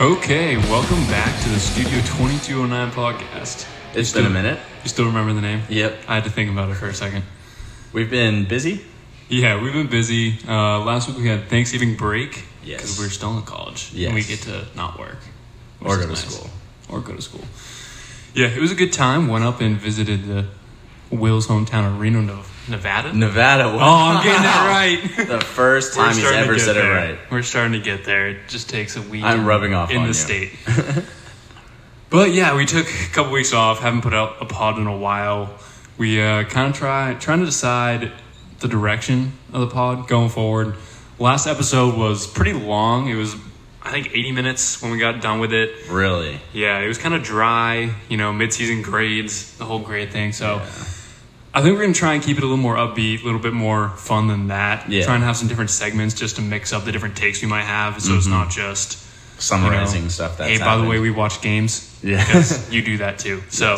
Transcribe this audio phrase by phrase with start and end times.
[0.00, 3.66] Okay, welcome back to the Studio 2209 podcast.
[3.94, 4.58] It's been a minute.
[4.84, 5.62] You still remember the name?
[5.68, 5.98] Yep.
[6.06, 7.24] I had to think about it for a second.
[7.92, 8.84] We've been busy.
[9.28, 10.38] Yeah, we've been busy.
[10.46, 12.80] Uh, last week we had Thanksgiving break Yes.
[12.82, 13.90] because we are still in college.
[13.92, 14.06] Yes.
[14.06, 15.18] And we get to not work.
[15.80, 16.24] Or go to nice.
[16.32, 16.50] school.
[16.88, 17.44] Or go to school.
[18.34, 19.26] Yeah, it was a good time.
[19.26, 20.46] Went up and visited the
[21.10, 23.12] Will's hometown of Reno, Nev- Nevada.
[23.12, 23.64] Nevada.
[23.64, 25.28] Oh, I'm getting it right.
[25.28, 26.92] The first time he's ever said there.
[26.92, 27.30] it right.
[27.30, 28.28] We're starting to get there.
[28.28, 29.24] It just takes a week.
[29.24, 30.14] I'm rubbing off in on the you.
[30.14, 30.52] state.
[32.10, 33.80] but yeah, we took a couple weeks off.
[33.80, 35.58] Haven't put out a pod in a while.
[35.96, 38.12] We uh, kind of try trying to decide
[38.60, 40.76] the direction of the pod going forward.
[41.18, 43.08] Last episode was pretty long.
[43.08, 43.34] It was
[43.82, 45.88] I think 80 minutes when we got done with it.
[45.88, 46.40] Really?
[46.52, 50.32] Yeah, it was kind of dry, you know, mid-season grades, the whole grade thing.
[50.32, 50.60] So
[51.58, 53.52] I think we're gonna try and keep it a little more upbeat, a little bit
[53.52, 54.88] more fun than that.
[54.88, 55.04] Yeah.
[55.04, 57.64] Try and have some different segments just to mix up the different takes we might
[57.64, 61.10] have, so it's not just you know, Summarizing stuff that's Hey, by the way, we
[61.10, 61.98] watch games.
[62.00, 62.24] Yeah.
[62.24, 63.42] because you do that too.
[63.48, 63.76] So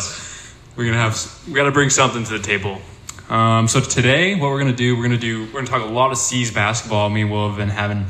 [0.76, 2.82] we're gonna have we got to bring something to the table.
[3.30, 6.10] Um, so today, what we're gonna do, we're gonna do, we're gonna talk a lot
[6.10, 7.08] of C's basketball.
[7.08, 8.04] Me and Will have been having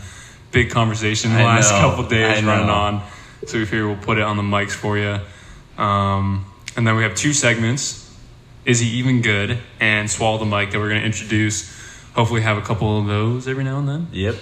[0.51, 3.03] big conversation the I last know, couple days running on.
[3.47, 5.21] So we figure we'll put it on the mics for you.
[5.81, 6.45] Um,
[6.77, 8.00] and then we have two segments.
[8.65, 9.59] Is he even good?
[9.79, 11.79] And swallow the mic that we're gonna introduce.
[12.15, 14.09] Hopefully, have a couple of those every now and then.
[14.13, 14.37] Yep.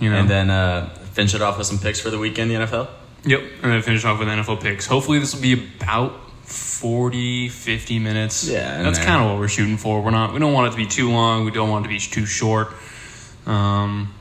[0.00, 0.16] You know.
[0.16, 2.88] And then uh, finish it off with some picks for the weekend the NFL.
[3.24, 4.86] Yep, and then finish off with NFL picks.
[4.86, 6.12] Hopefully, this will be about
[6.44, 8.48] 40, 50 minutes.
[8.48, 10.02] Yeah, that's kind of what we're shooting for.
[10.02, 10.32] We're not.
[10.32, 11.44] We don't want it to be too long.
[11.44, 12.68] We don't want it to be too short.
[13.46, 14.12] Um,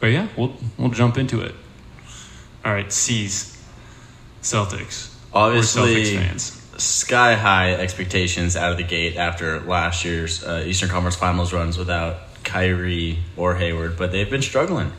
[0.00, 1.54] but yeah, we'll we'll jump into it.
[2.64, 3.58] All right, C's,
[4.42, 5.14] Celtics.
[5.32, 6.63] Obviously, we're Celtics fans.
[6.78, 11.78] Sky high expectations out of the gate after last year's uh, Eastern Conference Finals runs
[11.78, 14.92] without Kyrie or Hayward, but they've been struggling.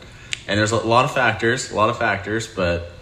[0.48, 2.92] And there's a lot of factors, a lot of factors, but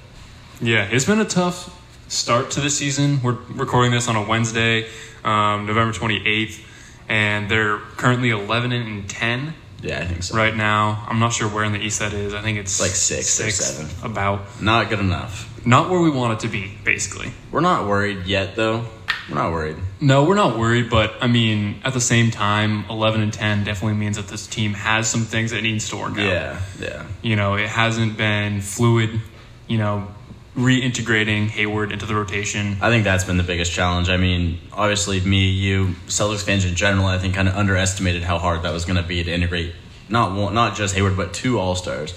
[0.61, 1.71] Yeah, it's been a tough
[2.09, 3.21] start to the season.
[3.23, 4.89] We're recording this on a Wednesday,
[5.25, 6.67] um, November twenty eighth,
[7.09, 9.55] and they're currently eleven and ten.
[9.83, 10.37] yeah, I think so.
[10.37, 11.05] right now.
[11.09, 12.35] I'm not sure where in the East that is.
[12.35, 14.11] I think it's Like six or seven.
[14.11, 15.51] About Not good enough.
[15.65, 17.31] Not where we want it to be, basically.
[17.51, 18.85] We're not worried yet, though.
[19.29, 19.77] We're not worried.
[20.01, 23.97] No, we're not worried, but I mean, at the same time, 11 and 10 definitely
[23.97, 26.19] means that this team has some things that needs to work out.
[26.19, 27.07] Yeah, yeah.
[27.23, 29.21] You know, it hasn't been fluid.
[29.67, 30.09] You know,
[30.57, 32.77] reintegrating Hayward into the rotation.
[32.81, 34.09] I think that's been the biggest challenge.
[34.09, 38.39] I mean, obviously, me, you, Celtics fans in general, I think kind of underestimated how
[38.39, 39.75] hard that was going to be to integrate
[40.09, 42.13] not one, not just Hayward, but two All Stars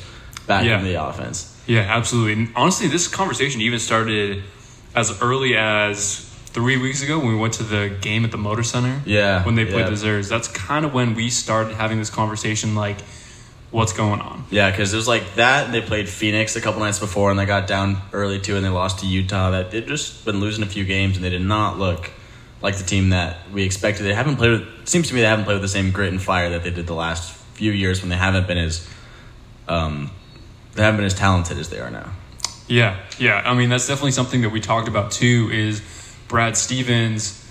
[0.45, 0.77] back Yeah.
[0.79, 1.56] into the offense.
[1.67, 2.33] Yeah, absolutely.
[2.33, 4.43] And honestly, this conversation even started
[4.95, 8.63] as early as three weeks ago when we went to the game at the Motor
[8.63, 9.01] Center.
[9.05, 9.89] Yeah, When they played yeah.
[9.89, 10.29] the Zers.
[10.29, 12.97] That's kind of when we started having this conversation like,
[13.69, 14.45] what's going on?
[14.49, 15.71] Yeah, because it was like that.
[15.71, 18.69] They played Phoenix a couple nights before, and they got down early too, and they
[18.69, 19.51] lost to Utah.
[19.51, 22.09] That they've just been losing a few games, and they did not look
[22.61, 24.03] like the team that we expected.
[24.03, 24.51] They haven't played.
[24.51, 26.63] With, it seems to me they haven't played with the same grit and fire that
[26.63, 28.87] they did the last few years when they haven't been as,
[29.67, 30.11] um,
[30.77, 32.11] they haven't been as talented as they are now.
[32.67, 33.41] Yeah, yeah.
[33.45, 35.49] I mean, that's definitely something that we talked about too.
[35.51, 35.81] Is
[36.27, 37.43] Brad Stevens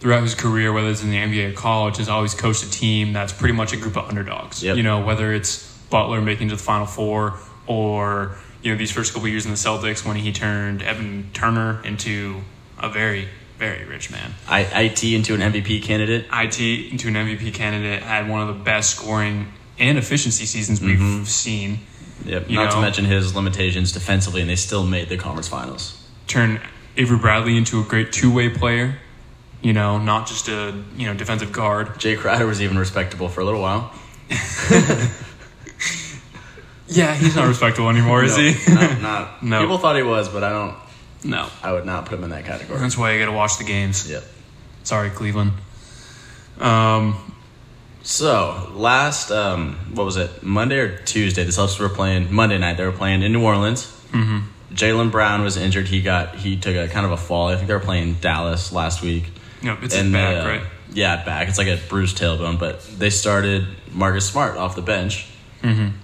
[0.00, 3.12] throughout his career, whether it's in the NBA or college, has always coached a team
[3.12, 4.62] that's pretty much a group of underdogs.
[4.62, 4.76] Yep.
[4.76, 8.90] You know, whether it's Butler making it to the Final Four or you know these
[8.90, 12.42] first couple years in the Celtics when he turned Evan Turner into
[12.78, 14.34] a very very rich man.
[14.48, 16.26] I, it into an MVP candidate.
[16.30, 21.18] It into an MVP candidate had one of the best scoring and efficiency seasons mm-hmm.
[21.18, 21.78] we've seen.
[22.24, 22.48] Yep.
[22.50, 26.00] You not to mention his limitations defensively, and they still made the conference finals.
[26.26, 26.60] turn
[26.96, 28.96] Avery Bradley into a great two way player.
[29.62, 31.88] You know, not just a you know defensive guard.
[31.98, 33.92] Jae Crowder was even respectable for a little while.
[36.86, 38.74] Yeah, he's not respectable anymore, is No, he?
[38.74, 39.42] no, not.
[39.42, 39.60] No.
[39.60, 40.76] People thought he was, but I don't.
[41.24, 41.48] no.
[41.62, 42.78] I would not put him in that category.
[42.78, 44.08] That's why you got to watch the games.
[44.08, 44.22] Yep.
[44.84, 45.52] Sorry, Cleveland.
[46.60, 47.33] Um,
[48.04, 50.42] So last, um, what was it?
[50.42, 51.42] Monday or Tuesday?
[51.44, 52.76] The Celtics were playing Monday night.
[52.76, 53.84] They were playing in New Orleans.
[54.12, 54.74] Mm-hmm.
[54.74, 55.88] Jaylen Brown was injured.
[55.88, 57.48] He got he took a kind of a fall.
[57.48, 59.24] I think they were playing Dallas last week.
[59.62, 60.62] no, it's And back, they, uh, right?
[60.92, 61.48] Yeah, back.
[61.48, 62.58] It's like a bruised tailbone.
[62.58, 65.26] But they started Marcus Smart off the bench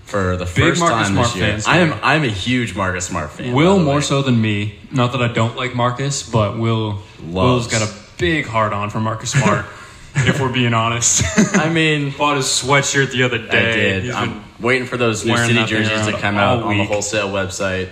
[0.05, 0.55] for the Mm-hmm.
[0.57, 1.47] Big first Marcus time Smart this year.
[1.51, 2.01] fans I am.
[2.03, 3.53] I'm a huge Marcus Smart fan.
[3.55, 4.79] Will more so than me.
[4.91, 9.01] Not that I don't like Marcus, but Will Will's got a big hard on for
[9.01, 9.67] Marcus Smart.
[10.15, 11.23] if we're being honest,
[11.57, 13.75] I mean, bought his sweatshirt the other I day.
[13.75, 14.05] did.
[14.05, 17.91] He's I'm waiting for those new city jerseys to come out on the wholesale website.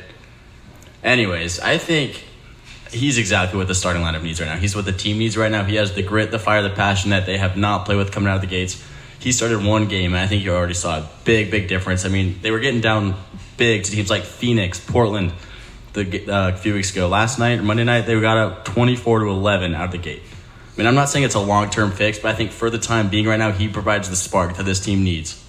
[1.03, 2.25] Anyways, I think
[2.91, 4.57] he's exactly what the starting lineup needs right now.
[4.57, 5.65] He's what the team needs right now.
[5.65, 8.29] He has the grit, the fire, the passion that they have not played with coming
[8.29, 8.83] out of the gates.
[9.21, 12.05] He started one game, and I think you already saw a big, big difference.
[12.05, 13.17] I mean, they were getting down
[13.57, 15.33] big to teams like Phoenix, Portland,
[15.93, 17.09] the uh, a few weeks ago.
[17.09, 20.23] Last night, Monday night, they got up 24 to 11 out of the gate.
[20.79, 22.79] I mean, I'm not saying it's a long term fix, but I think for the
[22.79, 25.45] time being right now, he provides the spark that this team needs.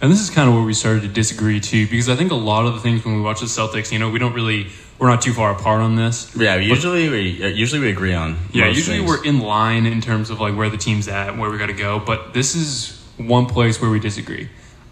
[0.00, 2.34] And this is kind of where we started to disagree too, because I think a
[2.34, 4.68] lot of the things when we watch the Celtics, you know, we don't really,
[4.98, 6.34] we're not too far apart on this.
[6.34, 8.38] Yeah, usually we uh, usually we agree on.
[8.52, 9.08] Yeah, usually things.
[9.08, 11.66] we're in line in terms of like where the team's at, and where we got
[11.66, 11.98] to go.
[11.98, 14.48] But this is one place where we disagree.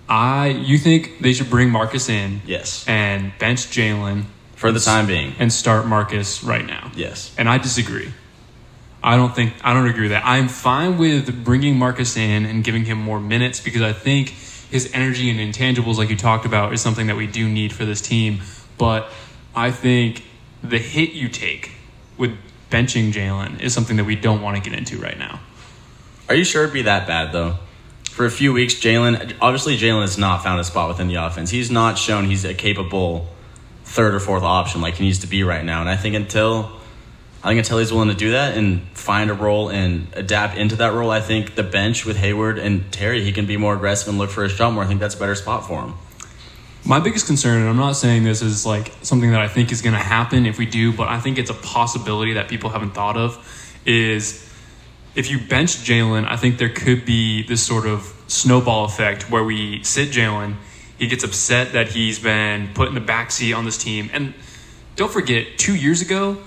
[0.06, 4.24] I, you think they should bring Marcus in yes and bench Jaylen
[4.54, 5.34] for the time being.
[5.38, 6.92] and start Marcus right now.
[6.94, 8.12] Yes, And I disagree.
[9.04, 10.22] I don't think I don't agree with that.
[10.25, 14.90] I'm fine with bringing Marcus in and giving him more minutes because I think his
[14.94, 18.00] energy and intangibles, like you talked about, is something that we do need for this
[18.00, 18.40] team.
[18.78, 19.10] But
[19.54, 20.25] I think
[20.62, 21.72] the hit you take
[22.16, 22.37] with
[22.70, 25.40] benching Jaylen is something that we don't want to get into right now.
[26.28, 27.58] are you sure it'd be that bad though?
[28.05, 31.50] For a few weeks, Jaylen obviously Jaylen has not found a spot within the offense.
[31.50, 33.26] He's not shown he's a capable
[33.84, 35.81] third or fourth option like he needs to be right now.
[35.81, 36.70] And I think until
[37.44, 40.76] I think until he's willing to do that and find a role and adapt into
[40.76, 44.08] that role, I think the bench with Hayward and Terry, he can be more aggressive
[44.08, 44.84] and look for his shot more.
[44.84, 45.94] I think that's a better spot for him.
[46.84, 49.82] My biggest concern, and I'm not saying this is like something that I think is
[49.82, 52.90] going to happen if we do, but I think it's a possibility that people haven't
[52.90, 54.48] thought of, is
[55.16, 59.42] if you bench Jaylen, I think there could be this sort of snowball effect where
[59.42, 60.56] we sit Jaylen,
[60.96, 64.10] he gets upset that he's been put in the backseat on this team.
[64.12, 64.34] And
[64.94, 66.38] don't forget, two years ago,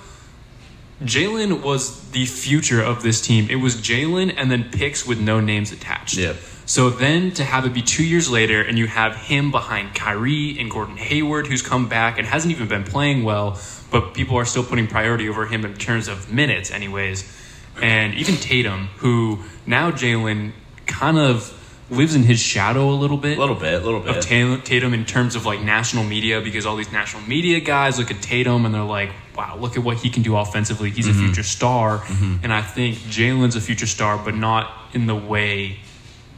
[1.01, 3.47] Jaylen was the future of this team.
[3.49, 6.17] It was Jaylen and then picks with no names attached.
[6.17, 6.37] Yep.
[6.65, 10.57] So then to have it be two years later and you have him behind Kyrie
[10.59, 13.59] and Gordon Hayward, who's come back and hasn't even been playing well,
[13.91, 17.23] but people are still putting priority over him in terms of minutes, anyways.
[17.81, 20.53] And even Tatum, who now Jaylen
[20.87, 21.51] kind of
[21.91, 24.17] lives in his shadow a little bit A little bit, a little bit.
[24.17, 28.09] Of Tatum in terms of like national media because all these national media guys look
[28.09, 30.89] at Tatum and they're like, wow, look at what he can do offensively.
[30.91, 31.19] He's Mm-hmm.
[31.23, 32.03] a future star.
[32.43, 35.79] And I think Jaylen's a future star, but not in the way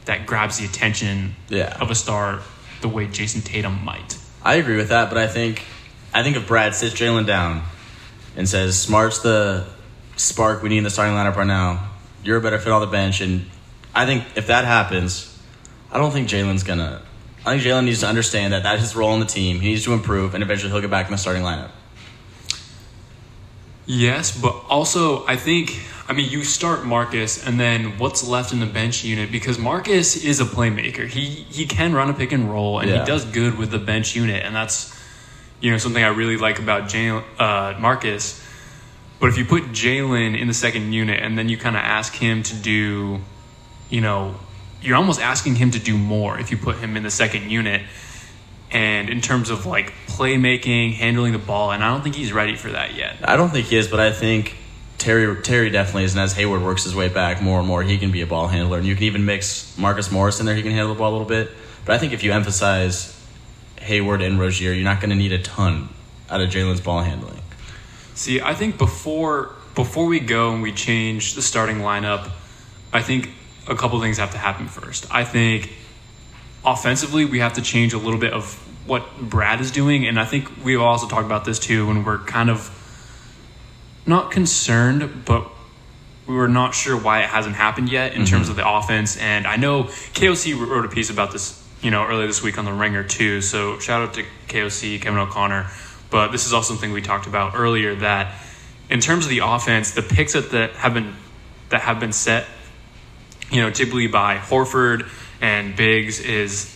[0.06, 1.76] that grabs the attention Yeah.
[1.80, 2.40] of a star
[2.80, 4.18] the way Jayson Tatum might.
[4.42, 5.62] I agree with that, but I think
[6.14, 7.62] I think if Brad sits Jaylen down
[8.36, 9.66] and says Smart's the
[10.16, 11.90] spark we need in the starting lineup right now,
[12.24, 13.44] you're a better fit on the bench, and
[13.94, 15.38] I think if that happens,
[15.92, 17.02] I don't think Jaylen's gonna.
[17.44, 19.60] I think Jaylen needs to understand that that's his role on the team.
[19.60, 21.70] He needs to improve, and eventually he'll get back in the starting lineup.
[23.88, 28.60] Yes, but also I think I mean you start Marcus and then what's left in
[28.60, 31.08] the bench unit because Marcus is a playmaker.
[31.08, 33.00] He he can run a pick and roll and Yeah.
[33.00, 34.94] he does good with the bench unit and that's
[35.60, 38.44] you know something I really like about Jaylen, uh, Marcus.
[39.20, 42.14] But if you put Jaylen in the second unit and then you kind of ask
[42.14, 43.20] him to do,
[43.88, 44.36] you know,
[44.82, 47.82] you're almost asking him to do more if you put him in the second unit.
[48.70, 52.56] And in terms of like playmaking, handling the ball, and I don't think he's ready
[52.56, 53.16] for that yet.
[53.24, 54.56] I don't think he is, but I think
[54.98, 56.14] Terry Terry definitely is.
[56.14, 58.48] And as Hayward works his way back more and more, he can be a ball
[58.48, 58.78] handler.
[58.78, 60.54] And you can even mix Marcus Morris in there.
[60.54, 61.50] He can handle the ball a little bit.
[61.84, 63.18] But I think if you emphasize
[63.80, 65.88] Hayward and Rozier, you're not going to need a ton
[66.28, 67.40] out of Jaylen's ball handling.
[68.14, 72.32] See, I think before before we go and we change the starting lineup,
[72.92, 73.30] I think
[73.68, 75.06] a couple things have to happen first.
[75.14, 75.72] I think
[76.64, 78.54] offensively we have to change a little bit of
[78.86, 82.18] what Brad is doing, and I think we've also talked about this too when we're
[82.18, 82.74] kind of
[84.06, 85.48] not concerned, but
[86.26, 88.34] we were not sure why it hasn't happened yet in mm-hmm.
[88.34, 89.16] terms of the offense.
[89.16, 92.64] And I know KOC wrote a piece about this, you know, earlier this week on
[92.64, 93.40] the Ringer too.
[93.40, 95.70] So shout out to KOC, Kevin O'Connor.
[96.10, 98.42] But this is also something we talked about earlier that
[98.90, 101.14] in terms of the offense, the picks that, that have been
[101.70, 102.46] that have been set,
[103.50, 105.08] you know, typically by Horford
[105.40, 106.74] and Biggs is,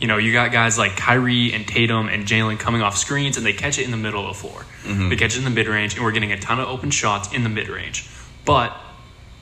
[0.00, 3.44] you know, you got guys like Kyrie and Tatum and Jaylen coming off screens and
[3.44, 4.64] they catch it in the middle of the floor.
[4.84, 5.08] Mm-hmm.
[5.08, 7.32] They catch it in the mid range and we're getting a ton of open shots
[7.32, 8.08] in the mid range.
[8.44, 8.76] But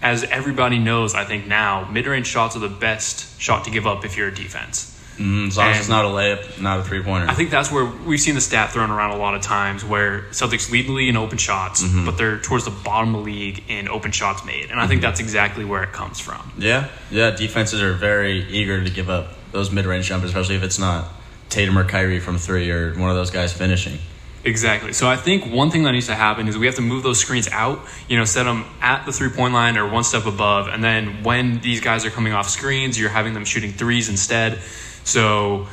[0.01, 3.87] as everybody knows, I think now, mid range shots are the best shot to give
[3.87, 4.92] up if you're a defense.
[5.23, 7.29] Mm, as long as it's not a layup, not a three pointer.
[7.29, 10.23] I think that's where we've seen the stat thrown around a lot of times where
[10.33, 13.63] Celtics lead the league in open shots, but they're towards the bottom of the league
[13.69, 14.71] in open shots made.
[14.73, 16.53] And I think that's exactly where it comes from.
[16.59, 17.31] Yeah, yeah.
[17.31, 21.09] Defenses are very eager to give up those mid-range jumpers, especially if it's not
[21.51, 23.99] Tatum or Kyrie from three or one of those guys finishing.
[24.45, 24.93] Exactly.
[24.93, 27.21] So I think one thing that needs to happen is we have to move those
[27.21, 30.67] screens out, you know, set them at the three point line or one step above.
[30.67, 34.59] And then when these guys are coming off screens, you're having them shooting threes instead.
[35.05, 35.67] So,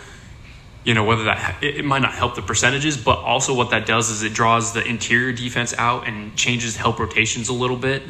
[0.83, 3.85] you know, whether that, it, it might not help the percentages, but also what that
[3.85, 8.03] does is it draws the interior defense out and changes help rotations a little bit.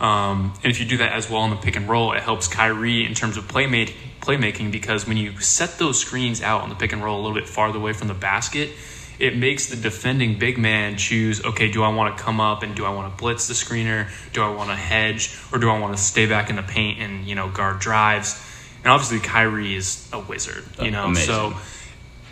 [0.00, 2.46] Um, and if you do that as well in the pick and roll, it helps
[2.46, 6.74] Kyrie in terms of playmaking, playmaking because when you set those screens out on the
[6.74, 8.70] pick and roll a little bit farther away from the basket,
[9.18, 12.74] it makes the defending big man choose okay, do I want to come up and
[12.74, 14.08] do I want to blitz the screener?
[14.32, 15.36] Do I want to hedge?
[15.52, 18.46] Or do I want to stay back in the paint and, you know, guard drives?
[18.82, 21.06] And obviously, Kyrie is a wizard, you know?
[21.06, 21.26] Amazing.
[21.26, 21.54] So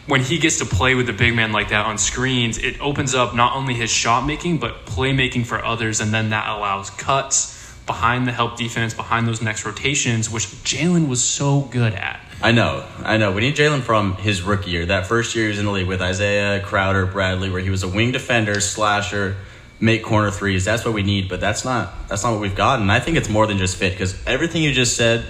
[0.07, 3.14] when he gets to play with the big man like that on screens, it opens
[3.14, 6.00] up not only his shot making, but playmaking for others.
[6.00, 7.55] And then that allows cuts
[7.87, 12.21] behind the help defense, behind those next rotations, which Jaylen was so good at.
[12.40, 13.33] I know, I know.
[13.33, 14.87] We need Jaylen from his rookie year.
[14.87, 17.83] That first year he was in the league with Isaiah Crowder, Bradley, where he was
[17.83, 19.37] a wing defender, slasher,
[19.81, 20.64] make corner threes.
[20.64, 22.81] That's what we need, but that's not that's not what we've got.
[22.81, 25.26] And I think it's more than just fit because everything you just said,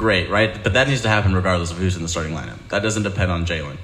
[0.00, 0.60] great, right?
[0.62, 2.58] But that needs to happen regardless of who's in the starting lineup.
[2.70, 3.76] That doesn't depend on Jaylen.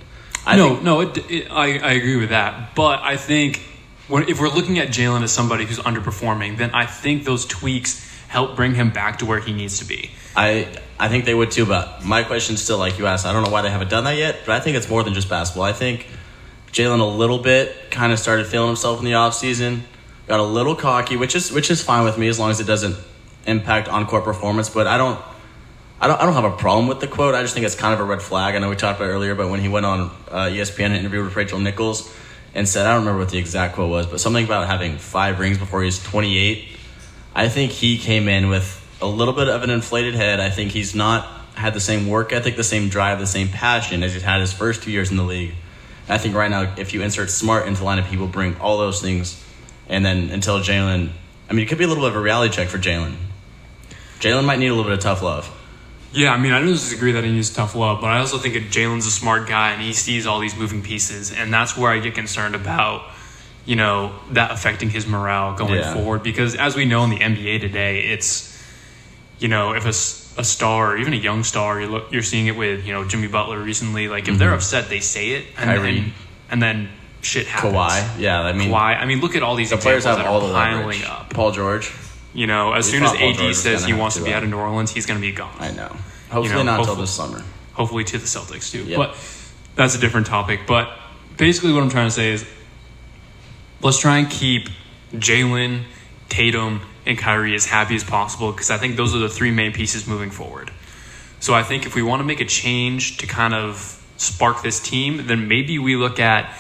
[0.45, 2.75] I no, think, no, it, it, I, I agree with that.
[2.75, 3.63] But I think
[4.09, 8.05] when, if we're looking at Jaylen as somebody who's underperforming, then I think those tweaks
[8.29, 10.11] help bring him back to where he needs to be.
[10.35, 10.69] I
[10.99, 13.27] I think they would too, but my question's still like you asked.
[13.27, 15.15] I don't know why they haven't done that yet, but I think it's more than
[15.15, 15.65] just basketball.
[15.65, 16.09] I think
[16.73, 19.81] Jaylen a little bit kind of started feeling himself in the offseason,
[20.27, 22.67] got a little cocky, which is which is fine with me as long as it
[22.67, 22.97] doesn't
[23.47, 24.69] impact on court performance.
[24.69, 25.21] But I don't.
[25.99, 27.35] I don't, I don't have a problem with the quote.
[27.35, 28.55] I just think it's kind of a red flag.
[28.55, 30.01] I know we talked about earlier, but when he went on
[30.31, 32.13] uh, ESPN and interviewed with Rachel Nichols
[32.55, 35.41] and said, I don't remember what the exact quote was, but something about having five
[35.41, 36.69] rings before he's 28.
[37.35, 40.39] I think he came in with a little bit of an inflated head.
[40.39, 44.03] I think he's not had the same work ethic, the same drive, the same passion
[44.03, 45.55] as he's had his first two years in the league.
[46.07, 48.57] And I think right now, if you insert smart into the lineup, he will bring
[48.59, 49.43] all those things.
[49.89, 51.11] And then until Jaylen,
[51.49, 53.17] I mean, it could be a little bit of a reality check for Jaylen.
[54.21, 55.51] Jaylen might need a little bit of tough love.
[56.17, 58.55] Yeah, I mean, I don't disagree that he needs tough love, but I also think
[58.55, 61.91] that Jaylen's a smart guy and he sees all these moving pieces, and that's where
[61.93, 63.03] I get concerned about,
[63.67, 65.93] you know, that affecting his morale going Yeah.
[65.93, 66.23] forward.
[66.23, 68.57] Because as we know in the NBA today, it's,
[69.39, 69.93] you know, if a
[70.45, 73.29] star or even a young star, you're, look, you're seeing it with, you know, Jimmy
[73.29, 74.09] Butler recently.
[74.09, 75.79] Like, if they're upset, they say it, and Mm-hmm.
[75.83, 75.95] Kyrie.
[76.01, 76.13] then
[76.51, 76.89] and then
[77.21, 77.75] shit happens.
[77.75, 78.97] Kawhi, yeah, I mean, Kawhi.
[79.01, 81.05] I mean, look at all these the players have that all are the piling leverage.
[81.05, 81.29] up.
[81.35, 81.91] Paul George,
[82.37, 84.43] You know, as We soon as AD says he wants to, to be uh, out
[84.43, 85.57] of New Orleans, he's going to be gone.
[85.59, 85.97] I know.
[86.31, 87.43] Hopefully know, not until this summer.
[87.73, 88.85] hopefully to the Celtics too.
[88.85, 88.99] Yep.
[88.99, 89.17] But
[89.75, 90.61] that's a different topic.
[90.67, 90.91] But
[91.39, 92.47] basically, what I'm trying to say is
[93.81, 94.69] let's try and keep
[95.15, 95.85] Jaylen,
[96.29, 99.73] Tatum, and Kyrie as happy as possible because I think those are the three main
[99.73, 100.71] pieces moving forward.
[101.41, 104.79] So I think if we want to make a change to kind of spark this
[104.79, 106.55] team, then maybe we look at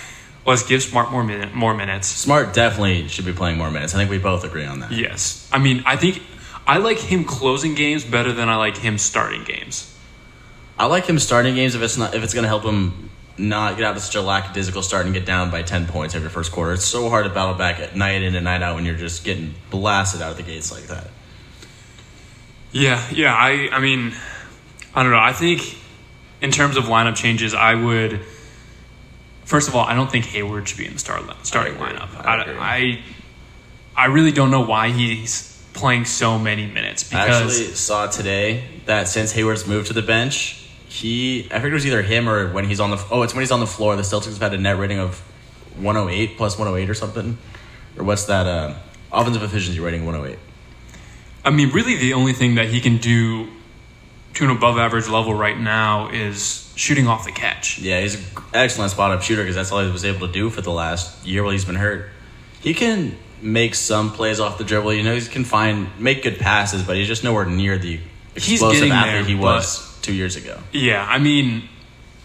[0.46, 2.08] let's give Smart more minute, more minutes.
[2.08, 3.94] Smart definitely should be playing more minutes.
[3.94, 4.92] I think we both agree on that.
[4.92, 6.22] Yes, I mean I think
[6.66, 9.92] I like him closing games better than I like him starting games.
[10.78, 13.76] I like him starting games if it's not if it's going to help him not
[13.76, 16.52] get out of such a lackadaisical start and get down by ten points every first
[16.52, 16.72] quarter.
[16.72, 19.24] It's so hard to battle back at night in and night out when you're just
[19.24, 21.08] getting blasted out of the gates like that.
[22.72, 23.34] Yeah, yeah.
[23.34, 24.14] I, I mean,
[24.94, 25.18] I don't know.
[25.18, 25.78] I think
[26.40, 28.20] in terms of lineup changes, I would.
[29.46, 32.14] First of all, I don't think Hayward should be in the start starting lineup.
[32.24, 32.76] I I.
[32.76, 33.00] I,
[33.96, 38.64] I really don't know why he's playing so many minutes I because actually saw today
[38.84, 42.52] that since Hayward's moved to the bench, he I figured it was either him or
[42.52, 43.96] when he's on the oh it's when he's on the floor.
[43.96, 45.20] The Celtics have had a net rating of
[45.76, 47.38] 108 plus 108 or something,
[47.96, 48.46] or what's that?
[48.46, 48.74] Uh,
[49.12, 50.38] offensive efficiency rating 108.
[51.44, 53.48] I mean, really, the only thing that he can do
[54.36, 57.78] to an above average level right now is shooting off the catch.
[57.78, 58.22] Yeah, he's an
[58.54, 61.26] excellent spot up shooter because that's all he was able to do for the last
[61.26, 62.10] year while he's been hurt.
[62.60, 64.92] He can make some plays off the dribble.
[64.94, 68.00] You know, he can find make good passes, but he's just nowhere near the
[68.34, 70.58] explosive athlete there, he was two years ago.
[70.72, 71.68] Yeah, I mean,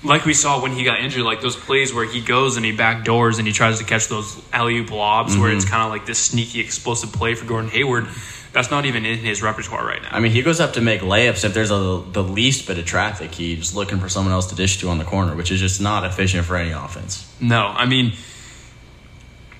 [0.03, 2.75] like we saw when he got injured, like those plays where he goes and he
[2.75, 5.57] backdoors and he tries to catch those alley oop lobs, where Mm-hmm.
[5.57, 8.07] it's kind of like this sneaky, explosive play for Gordon Hayward.
[8.53, 10.09] That's not even in his repertoire right now.
[10.11, 11.45] I mean, he goes up to make layups.
[11.45, 14.79] If there's a, the least bit of traffic, he's looking for someone else to dish
[14.79, 17.33] to on the corner, which is just not efficient for any offense.
[17.39, 18.13] No, I mean,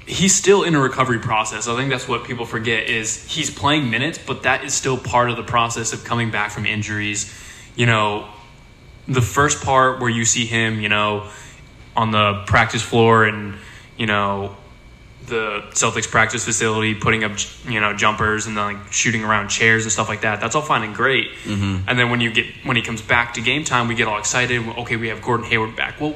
[0.06, 1.70] he's still in a recovery process.
[1.70, 5.30] I think that's what people forget is he's playing minutes, but that is still part
[5.30, 7.34] of the process of coming back from injuries.
[7.78, 8.28] You know,
[9.08, 11.30] the first part where you see him, you know,
[11.96, 13.56] on the practice floor and,
[13.98, 14.58] you know,
[15.32, 17.32] the Celtics practice facility, putting up
[17.66, 20.40] you know jumpers and then like shooting around chairs and stuff like that.
[20.40, 21.32] That's all fine and great.
[21.44, 21.90] Mm-hmm.
[21.90, 24.20] And then when you get when he comes back to game time, we get all
[24.20, 24.62] excited.
[24.68, 26.00] Okay, we have Gordon Hayward back.
[26.00, 26.16] Well,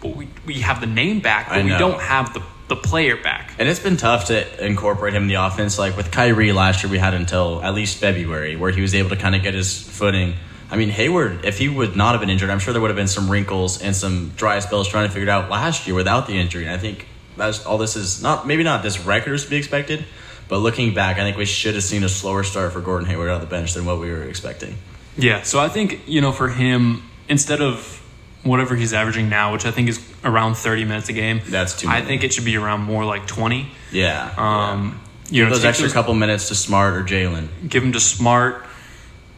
[0.00, 3.52] but we we have the name back, but we don't have the the player back.
[3.58, 5.78] And it's been tough to incorporate him in the offense.
[5.78, 9.10] Like with Kyrie last year, we had until at least February where he was able
[9.10, 10.34] to kind of get his footing.
[10.68, 12.96] I mean, Hayward, if he would not have been injured, I'm sure there would have
[12.96, 16.26] been some wrinkles and some dry spells trying to figure it out last year without
[16.26, 16.64] the injury.
[16.64, 17.06] And I think
[17.36, 20.04] that's all this is not maybe not this record is to be expected,
[20.48, 23.30] but looking back, I think we should have seen a slower start for Gordon Hayward
[23.30, 24.76] on the bench than what we were expecting.
[25.18, 28.02] Yeah, so I think you know for him, instead of
[28.44, 31.40] whatever he's averaging now, which I think is around 30 minutes a game.
[31.48, 33.66] That's too I think it should be around more like 20.
[33.90, 34.32] Yeah.
[34.36, 35.00] Um,
[35.30, 35.38] yeah.
[35.38, 37.48] You know, those extra those- couple minutes to Smart or Jaylen.
[37.68, 38.64] give him to Smart.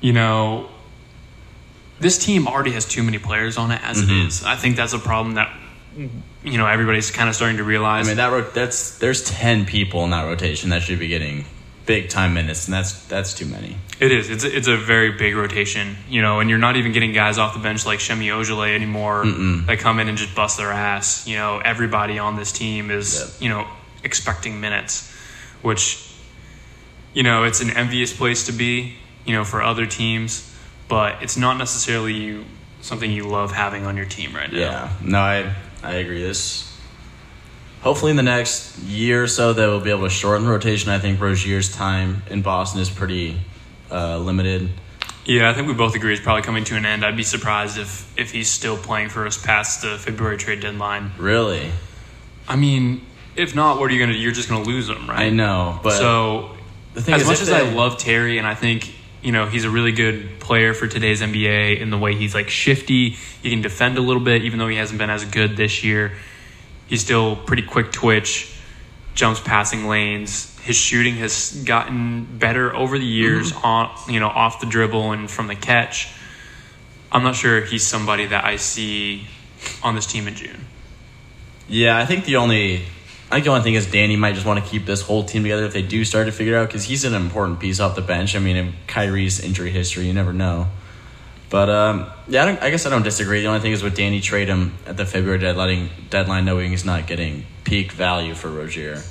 [0.02, 0.68] You know,
[2.00, 4.10] this team already has too many players on it as Mm-hmm.
[4.12, 4.44] it is.
[4.44, 5.50] I think that's a problem that
[6.44, 8.06] you know everybody's kind of starting to realize.
[8.06, 11.44] I mean that ro- that's there's ten people in that rotation that should be getting
[11.86, 13.76] big time minutes, and that's that's too many.
[13.98, 14.30] It is.
[14.30, 17.38] It's a, it's a very big rotation, you know, and you're not even getting guys
[17.38, 19.24] off the bench like Semi Ojeleye anymore
[19.66, 21.26] that come in and just bust their ass.
[21.26, 23.42] You know, everybody on this team is, Yep.
[23.42, 23.66] you know,
[24.04, 25.10] expecting minutes,
[25.62, 26.08] which,
[27.12, 30.54] you know, it's an envious place to be, you know, for other teams,
[30.86, 32.44] but it's not necessarily you
[32.82, 34.58] something you love having on your team right now.
[34.58, 36.22] Yeah, no, I I agree.
[36.22, 36.64] This
[37.82, 40.90] hopefully in the next year or so they will be able to shorten the rotation.
[40.90, 43.38] I think Rozier's time in Boston is pretty
[43.90, 44.70] uh, limited.
[45.24, 47.04] Yeah, I think we both agree it's probably coming to an end.
[47.04, 51.12] I'd be surprised if if he's still playing for us past the February trade deadline.
[51.18, 51.70] Really,
[52.48, 53.04] I mean,
[53.36, 54.16] if not, what are you gonna?
[54.16, 55.20] You're just gonna lose him, right?
[55.26, 56.56] I know, but so
[56.94, 58.90] the thing as is, much as they- I love Terry, and I think
[59.28, 62.48] you know he's a really good player for today's NBA in the way he's like
[62.48, 63.10] shifty,
[63.42, 66.12] he can defend a little bit, even though he hasn't been as good this year.
[66.86, 68.50] He's still pretty quick twitch,
[69.14, 70.58] jumps passing lanes.
[70.60, 73.66] His shooting has gotten better over the years, Mm-hmm.
[73.66, 76.08] on you know off the dribble and from the catch.
[77.12, 79.26] I'm not sure he's somebody that I see
[79.82, 80.64] on this team in June.
[81.68, 82.84] Yeah, I think the only
[83.30, 85.42] I think the only thing is Danny might just want to keep this whole team
[85.42, 87.94] together if they do start to figure it out because he's an important piece off
[87.94, 88.34] the bench.
[88.34, 90.68] I mean, in Kyrie's injury history, you never know.
[91.50, 93.40] But um, yeah, I, don't, I guess I don't disagree.
[93.42, 96.84] The only thing is with Danny trade him at the February deadline, deadline knowing he's
[96.86, 99.02] not getting peak value for Rozier.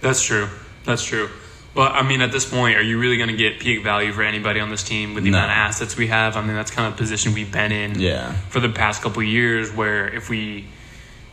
[0.00, 0.48] That's true.
[0.84, 1.28] That's true.
[1.74, 4.22] But I mean, at this point, are you really going to get peak value for
[4.22, 5.38] anybody on this team with the No.
[5.38, 6.36] amount of assets we have?
[6.36, 8.32] I mean, that's kind of the position we've been in Yeah.
[8.48, 10.66] for the past couple of years, where if we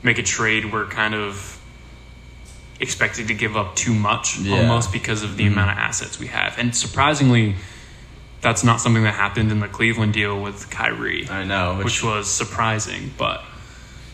[0.04, 1.55] make a trade, we're kind of
[2.80, 4.58] expected to give up too much Yeah.
[4.58, 4.70] Mm-hmm.
[4.70, 6.58] almost because of the amount of assets we have.
[6.60, 7.56] And surprisingly,
[8.42, 12.04] that's not something that happened in the Cleveland deal with Kyrie I know, which, which,
[12.04, 13.12] was surprising.
[13.18, 13.42] But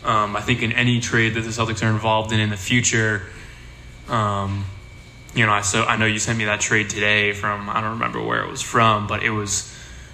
[0.04, 3.22] um, I think in any trade that the Celtics are involved in in the future,
[4.08, 4.64] um,
[5.34, 7.92] you know, I so I know you sent me that trade today from I don't
[7.92, 9.70] remember where it was from, but it was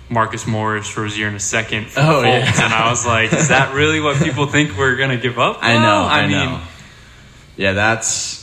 [0.09, 1.87] Marcus Morris for Rozier in a second.
[1.89, 2.65] For Oh, Fultz, yeah.
[2.65, 5.59] and I was like, is that really what people think we're gonna give up?
[5.63, 6.61] I know, Well, I, mean.
[7.57, 8.38] Yeah, that's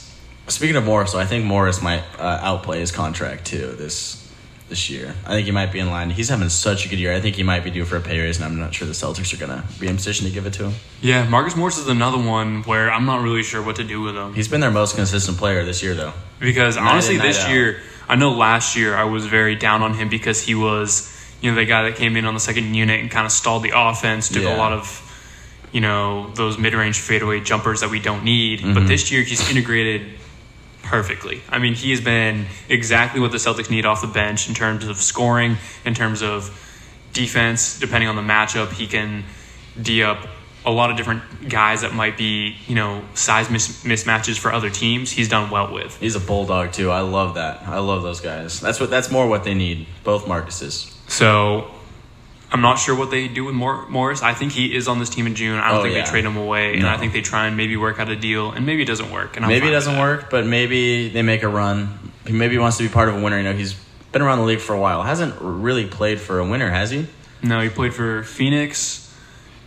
[0.48, 1.12] speaking of Morris.
[1.12, 4.22] So I think Morris might uh, outplay his contract too this
[4.70, 5.14] this year.
[5.26, 6.10] I think he might be in line.
[6.10, 7.14] He's having such a good year.
[7.14, 8.94] I think he might be due for a pay raise, and I'm not sure the
[8.96, 10.74] Celtics are gonna be in position to give it to him.
[11.02, 14.16] Yeah, Marcus Morris is another one where I'm not really sure what to do with
[14.16, 14.34] him.
[14.34, 16.14] He's been their most consistent player this year, though.
[16.40, 17.52] Because Night honestly, in, this out.
[17.52, 17.80] year,
[18.10, 21.56] I know last year I was very down on him because he was, you know,
[21.56, 24.30] the guy that came in on the second unit and kind of stalled the offense,
[24.30, 24.56] took Yeah.
[24.56, 25.02] a lot of,
[25.72, 28.62] you know, those mid range fadeaway jumpers that we don't need.
[28.62, 28.74] Mm-hmm.
[28.74, 30.08] But this year, he's integrated
[30.86, 31.42] perfectly.
[31.50, 34.88] I mean, he has been exactly what the Celtics need off the bench in terms
[34.88, 36.50] of scoring, in terms of
[37.14, 37.80] defense.
[37.80, 39.24] Depending on the matchup, he can
[39.82, 40.28] D up
[40.66, 44.70] a lot of different guys that might be, you know, size mis- mismatches for other
[44.70, 45.12] teams.
[45.12, 45.98] He's done well with.
[46.00, 46.90] He's a bulldog too.
[46.90, 47.64] I love that.
[47.64, 48.60] I love those guys.
[48.60, 48.90] That's what.
[48.90, 49.88] That's more what they need.
[50.04, 50.92] Both Marcuses.
[51.10, 51.72] So
[52.56, 54.24] I'm not sure what they do with Mor- Morris.
[54.24, 55.60] I think he is on this team in June.
[55.60, 56.06] I don't Oh, think yeah.
[56.06, 58.52] they trade him away, and I think they try and maybe work out a deal,
[58.52, 59.36] and maybe it doesn't work.
[59.36, 62.12] And I'm maybe it doesn't work, but maybe they make a run.
[62.26, 63.38] He maybe wants to be part of a winner.
[63.38, 63.74] You know, he's
[64.14, 65.04] been around the league for a while.
[65.04, 67.08] Hasn't really played for a winner, has he?
[67.44, 69.14] No, he played for Phoenix,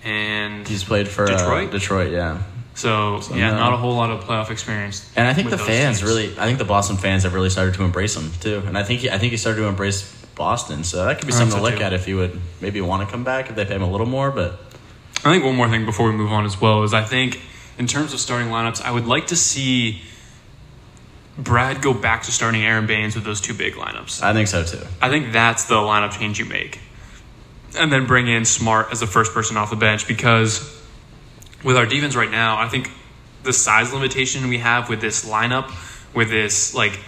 [0.03, 1.70] and He's played for uh, Detroit?
[1.70, 2.42] Detroit, yeah.
[2.74, 3.57] so, yeah, no.
[3.59, 5.09] not a whole lot of playoff experience.
[5.14, 6.09] And I think the fans teams.
[6.11, 6.38] really.
[6.38, 8.62] I think the Boston fans have really started to embrace him too.
[8.66, 10.03] And I think he, I think he started to embrace
[10.38, 10.85] Boston.
[10.85, 11.83] So that could be I something to look too.
[11.83, 14.07] at if he would maybe want to come back if they pay him a little
[14.07, 14.31] more.
[14.31, 14.59] But
[15.24, 17.40] I think one more thing before we move on as well is I think
[17.79, 20.01] in terms of starting lineups, I would like to see
[21.37, 24.22] Brad go back to starting Aron Baynes with those two big lineups.
[24.22, 24.85] I think so too.
[25.01, 26.81] I think that's the lineup change you make.
[27.77, 30.74] And then bring in Smart as the first person off the bench because
[31.62, 32.90] with our defense right now, I think
[33.42, 35.70] the size limitation we have with this lineup,
[36.14, 36.98] with this, like,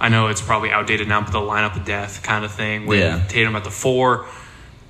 [0.00, 3.00] I know it's probably outdated now, but the lineup of death kind of thing with
[3.00, 3.24] Yeah.
[3.28, 4.26] Tatum at the four.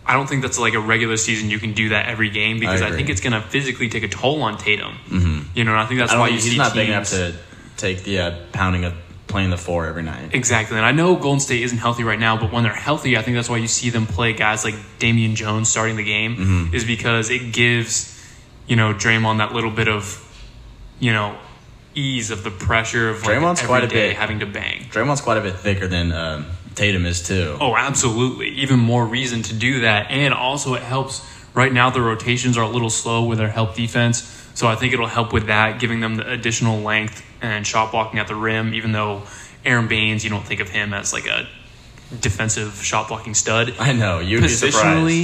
[0.07, 1.51] I don't think that's like a regular season.
[1.51, 2.99] You can do that every game because I, agree.
[2.99, 4.93] think it's going to physically take a toll on Tatum.
[5.09, 5.41] Mm-hmm.
[5.55, 7.35] You know, and I think that's I why you he's see not big enough to
[7.77, 8.95] take the uh, pounding of
[9.27, 10.31] playing the four every night.
[10.35, 10.79] Exactly.
[10.79, 13.37] And I know Golden State isn't healthy right now, but when they're healthy, I think
[13.37, 16.75] that's why you see them play guys like Damian Jones starting the game, Mm-hmm.
[16.75, 18.15] is because it gives,
[18.67, 20.25] you know, Draymond that little bit of,
[21.01, 21.37] you know,
[21.99, 24.87] ease of the pressure of like Draymond's every quite a day bit- having to bang.
[24.91, 27.57] Draymond's quite a bit thicker than um, Tatum is too.
[27.61, 28.49] Oh, absolutely.
[28.51, 30.11] Even more reason to do that.
[30.11, 33.75] And also, it helps Right now, the rotations are a little slow with their help
[33.75, 34.23] defense,
[34.55, 38.21] so I think it'll help with that, giving them the additional length and shot blocking
[38.21, 38.75] at the rim.
[38.75, 39.23] Even though
[39.65, 41.49] Aron Baynes, you don't think of him as like a
[42.21, 43.75] defensive shot blocking stud.
[43.81, 44.71] I know you'd be Positionally,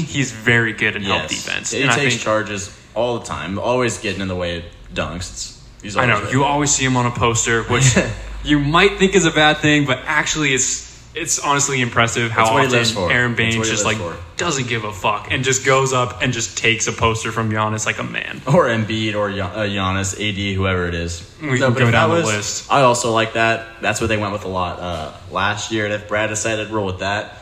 [0.00, 0.06] surprised.
[0.08, 3.58] he's very good in help defense, He and I takes think charges all the time,
[3.58, 5.30] always getting in the way of dunks.
[5.30, 5.53] It's,
[5.84, 7.96] he's I know always you always see him on a poster, which
[8.44, 12.72] you might think is a bad thing, but actually it's it's honestly impressive how That's
[12.72, 13.16] what he often.
[13.16, 14.16] Aron Baynes just like for.
[14.36, 17.86] doesn't give a fuck and just goes up and just takes a poster from Giannis
[17.86, 18.42] like a man.
[18.48, 21.32] or Embiid or Gian- uh, Giannis, AD, whoever it is.
[21.40, 22.72] We No, go down that the was- list.
[22.72, 23.80] I also like that.
[23.80, 25.84] That's what they went with a lot uh, last year.
[25.84, 27.38] And if Brad decided to roll with that,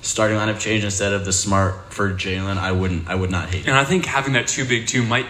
[0.00, 3.06] starting lineup change instead of the smart for Jaylen, I wouldn't.
[3.08, 3.68] I would not hate it.
[3.68, 5.26] And I think having that two big two might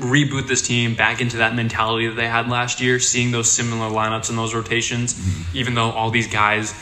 [0.00, 3.88] reboot this team back into that mentality that they had last year, seeing those similar
[3.90, 5.56] lineups and those rotations, Mm-hmm.
[5.56, 6.74] even though all these guys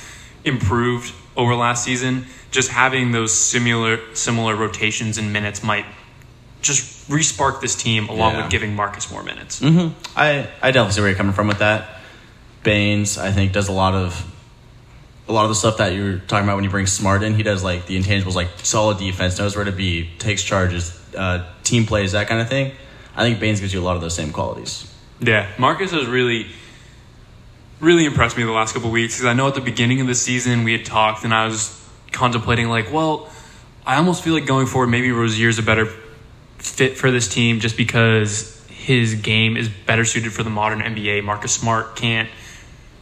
[0.45, 5.85] improved over last season, just having those similar similar rotations and minutes might
[6.63, 8.43] just respark this team along Yeah.
[8.43, 9.61] with giving Marcus more minutes.
[9.61, 12.01] hmm I I definitely see where you're coming from with that.
[12.65, 14.25] Baynes, I think, does a lot of
[15.29, 17.35] a lot of the stuff that you're talking about when you bring Smart in.
[17.35, 21.45] He does like the intangibles, like solid defense, knows where to be, takes charges, uh,
[21.65, 22.73] team plays, that kind of thing.
[23.19, 24.89] I think Baynes gives you a lot of those same qualities.
[25.19, 26.47] Yeah, Marcus has really,
[27.81, 30.15] really impressed me the last couple weeks because I know at the beginning of the
[30.15, 31.75] season we had talked and I was
[32.13, 33.29] contemplating like, well,
[33.85, 35.87] I almost feel like going forward maybe Rozier's a better
[36.59, 41.25] fit for this team just because his game is better suited for the modern NBA.
[41.25, 42.29] Marcus Smart can't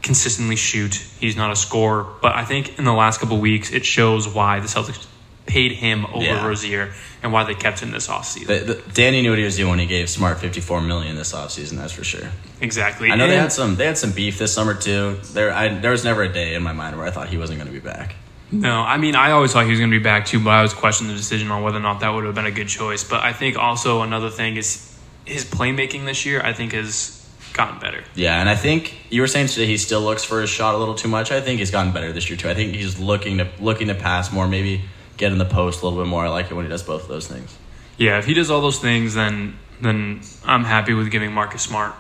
[0.03, 0.95] consistently shoot.
[0.95, 4.61] He's not a scorer, but I think in the last couple weeks it shows why
[4.61, 5.07] the Celtics
[5.47, 6.47] paid him over Yeah.
[6.47, 8.47] Rozier and why they kept him this offseason.
[8.47, 11.33] The, the, Danny knew what he was doing when he gave Smart 54 million this
[11.33, 12.29] offseason, that's for sure.
[12.61, 13.11] exactly.
[13.11, 15.19] I know they had some they had some beef this summer too.
[15.33, 17.59] There I, there was never a day in my mind where I thought he wasn't
[17.59, 18.17] going to be back.
[18.53, 20.63] No, I mean, I always thought he was going to be back too, but I
[20.63, 23.03] was questioning the decision on whether or not that would have been a good choice.
[23.03, 27.81] But I think also another thing is his playmaking this year, I think, has gotten
[27.81, 28.05] better.
[28.15, 30.79] Yeah, and I think you were saying today he still looks for his shot a
[30.79, 31.33] little too much.
[31.33, 32.49] I think he's gotten better this year too.
[32.49, 34.83] I think he's looking to looking to pass more, maybe
[35.17, 36.25] get in the post a little bit more.
[36.25, 37.57] I like it when he does both of those things.
[37.97, 41.95] Yeah, if he does all those things, then then I'm happy with giving Marcus Smart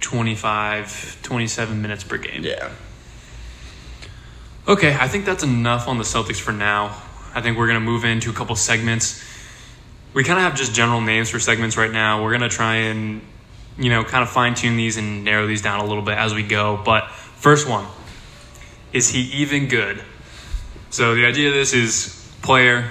[0.00, 2.42] 25, 27 minutes per game.
[2.44, 2.70] Yeah.
[4.68, 6.96] Okay, I think that's enough on the Celtics for now.
[7.34, 9.22] I think we're going to move into a couple segments.
[10.12, 12.22] We kind of have just general names for segments right now.
[12.22, 13.22] We're going to try and,
[13.78, 16.34] you know, kind of fine tune these and narrow these down a little bit as
[16.34, 16.80] we go.
[16.84, 17.86] But first one
[18.92, 20.02] is he even good?
[20.90, 22.90] So the idea of this is player,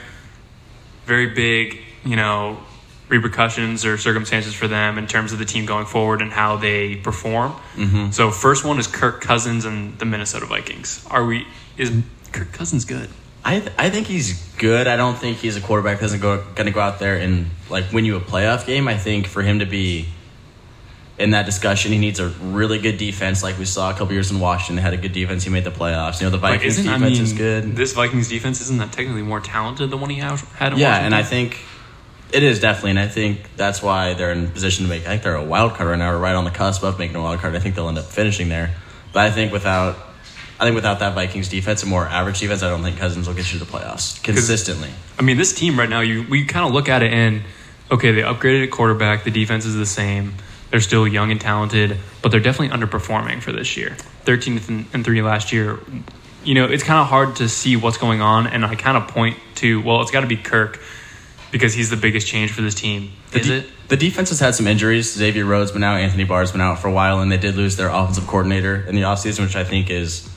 [1.06, 2.60] very big, you know,
[3.10, 6.96] repercussions or circumstances for them in terms of the team going forward and how they
[6.96, 7.52] perform.
[7.76, 8.12] Mm-hmm.
[8.12, 11.06] So first one is Kirk Cousins and the Minnesota Vikings.
[11.12, 11.46] Are we?
[11.78, 11.92] Is
[12.32, 13.10] Kirk Cousins good?
[13.44, 14.88] I th- I think he's good.
[14.88, 17.48] I don't think he's a quarterback that isn't go, going to go out there and
[17.70, 18.88] like win you a playoff game.
[18.88, 20.08] I think for him to be
[21.22, 24.32] in that discussion, he needs a really good defense, like we saw a couple years
[24.32, 24.76] in Washington.
[24.78, 25.44] They had a good defense.
[25.44, 26.20] He made the playoffs.
[26.20, 27.76] You know, the Vikings isn't I defense mean is good.
[27.76, 30.32] this Vikings defense isn't that technically more talented than one he had?
[30.34, 30.38] In
[30.78, 31.06] Yeah, Washington?
[31.06, 31.60] and I think
[32.34, 35.04] it is definitely, and I think that's why they're in position to make.
[35.04, 37.16] I think they're a wild card right now, or right on the cusp of making
[37.16, 37.56] a wild card.
[37.56, 38.74] I think they'll end up finishing there,
[39.14, 39.98] but I think without,
[40.60, 43.36] I think without that Vikings defense, a more average defense, I don't think Cousins will
[43.36, 44.90] get you to the playoffs consistently.
[45.20, 47.44] I mean, this team right now, you we kind of look at it and
[47.92, 49.24] okay, they upgraded at quarterback.
[49.26, 50.34] The defense is the same.
[50.72, 53.98] They're still young and talented, but they're definitely underperforming for this year.
[54.26, 55.80] 13th and, and three last year.
[56.44, 59.10] You know, it's kind of hard to see what's going on, and I kind of
[59.10, 60.80] point to well, it's got to be Kirk
[61.52, 63.12] because he's the biggest change for this team.
[63.32, 63.70] The Is de- it?
[63.90, 65.14] The defense has had some injuries.
[65.14, 67.76] Xavier Rhodes been out, Anthony Barr's been out for a while, and they did lose
[67.76, 70.30] their offensive coordinator in the offseason, which I think is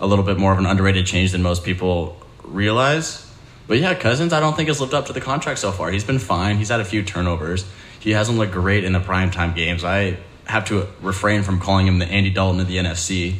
[0.00, 3.30] a little bit more of an underrated change than most people realize.
[3.66, 5.90] But yeah, Cousins, I don't think has lived up to the contract so far.
[5.90, 6.56] He's been fine.
[6.56, 7.64] He's had a few turnovers.
[8.04, 9.82] He hasn't looked great in the primetime games.
[9.82, 13.36] I have to refrain from calling him the Andy Dalton of the NFC.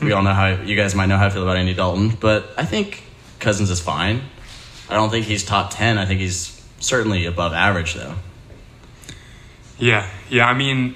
[0.00, 2.48] We all know how you guys might know how I feel about Andy Dalton, but
[2.56, 3.02] I think
[3.40, 4.22] Cousins is fine.
[4.88, 5.98] I don't think he's top 10.
[5.98, 8.14] I think he's certainly above average, though.
[9.76, 10.46] Yeah, yeah.
[10.46, 10.94] I mean,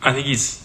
[0.00, 0.64] I think he's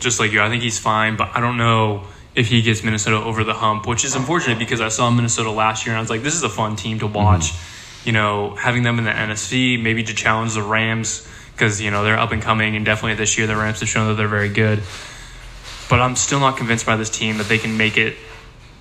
[0.00, 0.42] just like you.
[0.42, 3.86] I think he's fine, but I don't know if he gets Minnesota over the hump,
[3.86, 6.42] which is unfortunate because I saw Minnesota last year and I was like, this is
[6.42, 7.52] a fun team to watch.
[7.52, 7.71] Mm-hmm.
[8.04, 12.02] You know, having them in the NFC, maybe to challenge the Rams because you know
[12.02, 14.48] they're up and coming, and definitely this year the Rams have shown that they're very
[14.48, 14.82] good.
[15.88, 18.16] But I'm still not convinced by this team that they can make it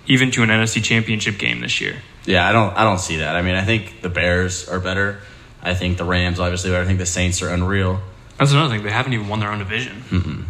[0.08, 1.98] even to an NFC Championship game this year.
[2.26, 3.36] Yeah, I don't I don't see that.
[3.36, 5.20] I mean, I think the Bears are better.
[5.62, 8.00] I think the Rams obviously, but I think the Saints are unreal.
[8.38, 8.84] That's another thing.
[8.84, 10.48] They haven't even won their own division,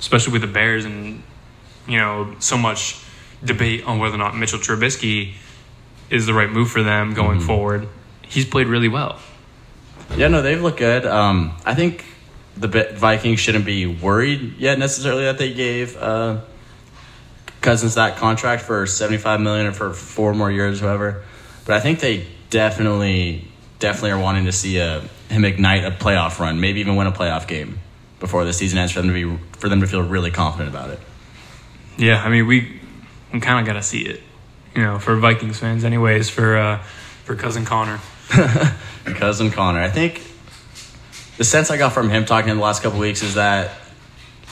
[0.00, 1.22] especially with the Bears, and
[1.86, 3.02] you know so much
[3.44, 5.34] debate on whether or not Mitchell Trubisky
[6.10, 7.46] is the right move for them going mm-hmm.
[7.46, 7.88] forward.
[8.28, 9.18] He's played really well.
[10.16, 11.06] Yeah, no, they've looked good.
[11.06, 12.04] Um, I think
[12.56, 16.40] the Vikings shouldn't be worried yet necessarily that they gave uh,
[17.60, 21.24] Cousins that contract for seventy five million or for four more years, whatever.
[21.64, 26.38] But I think they definitely, definitely are wanting to see a, him ignite a playoff
[26.38, 27.80] run, maybe even win a playoff game
[28.20, 30.90] before the season ends for them to be for them to feel really confident about
[30.90, 31.00] it.
[31.96, 32.80] Yeah, I mean we
[33.32, 34.22] we kind of got to see it,
[34.74, 36.28] you know, for Vikings fans, anyways.
[36.30, 36.78] For uh,
[37.24, 38.00] for cousin Connor.
[39.16, 39.80] cousin Connor.
[39.80, 40.22] I think
[41.36, 43.72] the sense I got from him talking in the last couple weeks is that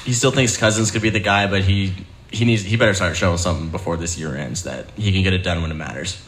[0.04, 1.94] he still thinks Cousins could be the guy, but he
[2.30, 5.32] he needs he better start showing something before this year ends that he can get
[5.32, 6.20] it done when it matters.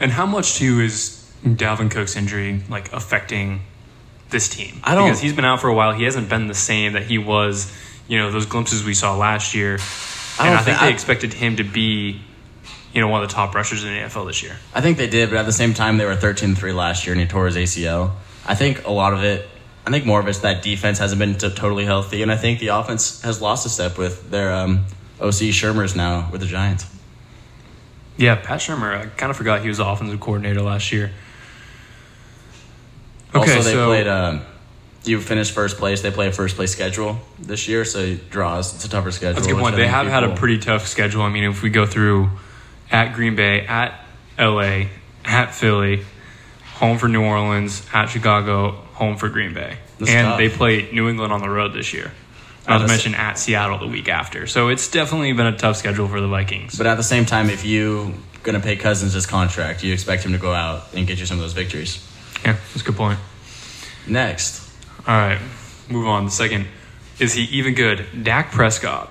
[0.00, 3.60] And how much too is Dalvin Cook's injury like affecting
[4.30, 4.80] this team?
[4.84, 5.92] I don't- because he's been out for a while.
[5.92, 7.72] He hasn't been the same that he was.
[8.08, 9.80] You know those glimpses we saw last year, and
[10.38, 12.20] don't I think thi- they I- expected him to be,
[12.96, 14.56] you know, one of the top rushers in the NFL this year.
[14.74, 17.20] I think they did, but at the same time they were 13-3 last year and
[17.20, 18.12] he tore his ACL.
[18.46, 19.46] I think a lot of it
[19.86, 22.58] I think more of it's that defense hasn't been t- totally healthy, and I think
[22.58, 24.86] the offense has lost a step with their um,
[25.20, 26.86] OC Shurmur's now with the Giants.
[28.16, 28.98] Yeah, Pat Shurmur.
[28.98, 31.12] I kind of forgot he was the offensive coordinator last year.
[33.32, 34.08] Okay, also, they so played.
[34.08, 34.40] Um,
[35.04, 36.02] you finished first place.
[36.02, 38.74] They play a first place schedule this year, so draws.
[38.74, 39.34] It's a tougher schedule.
[39.34, 39.76] that's a good point.
[39.76, 41.22] They have had a pretty tough schedule.
[41.22, 42.30] I mean, if we go through
[42.90, 43.98] at Green Bay, at
[44.38, 44.86] LA,
[45.24, 46.04] at Philly,
[46.74, 50.38] home for New Orleans, at Chicago, home for Green Bay, That's and tough.
[50.38, 52.12] they play New England on the road this year.
[52.68, 54.48] Not to mention at Seattle the week after.
[54.48, 56.76] So it's definitely been a tough schedule for the Vikings.
[56.76, 60.32] But at the same time, if you gonna pay Cousins his contract, you expect him
[60.32, 62.04] to go out and get you some of those victories.
[62.44, 63.18] yeah, that's a good point.
[64.08, 64.68] Next,
[65.06, 65.38] All right,
[65.88, 66.24] move on.
[66.26, 66.66] The second,
[67.20, 68.04] is he even good?
[68.24, 69.10] Dak Prescott.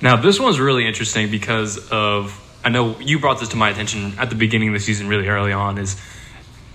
[0.00, 4.14] Now, this one's really interesting because of, I know you brought this to my attention
[4.18, 6.00] at the beginning of the season, really early on, is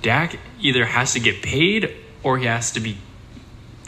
[0.02, 2.98] Dak either has to get paid or he has to be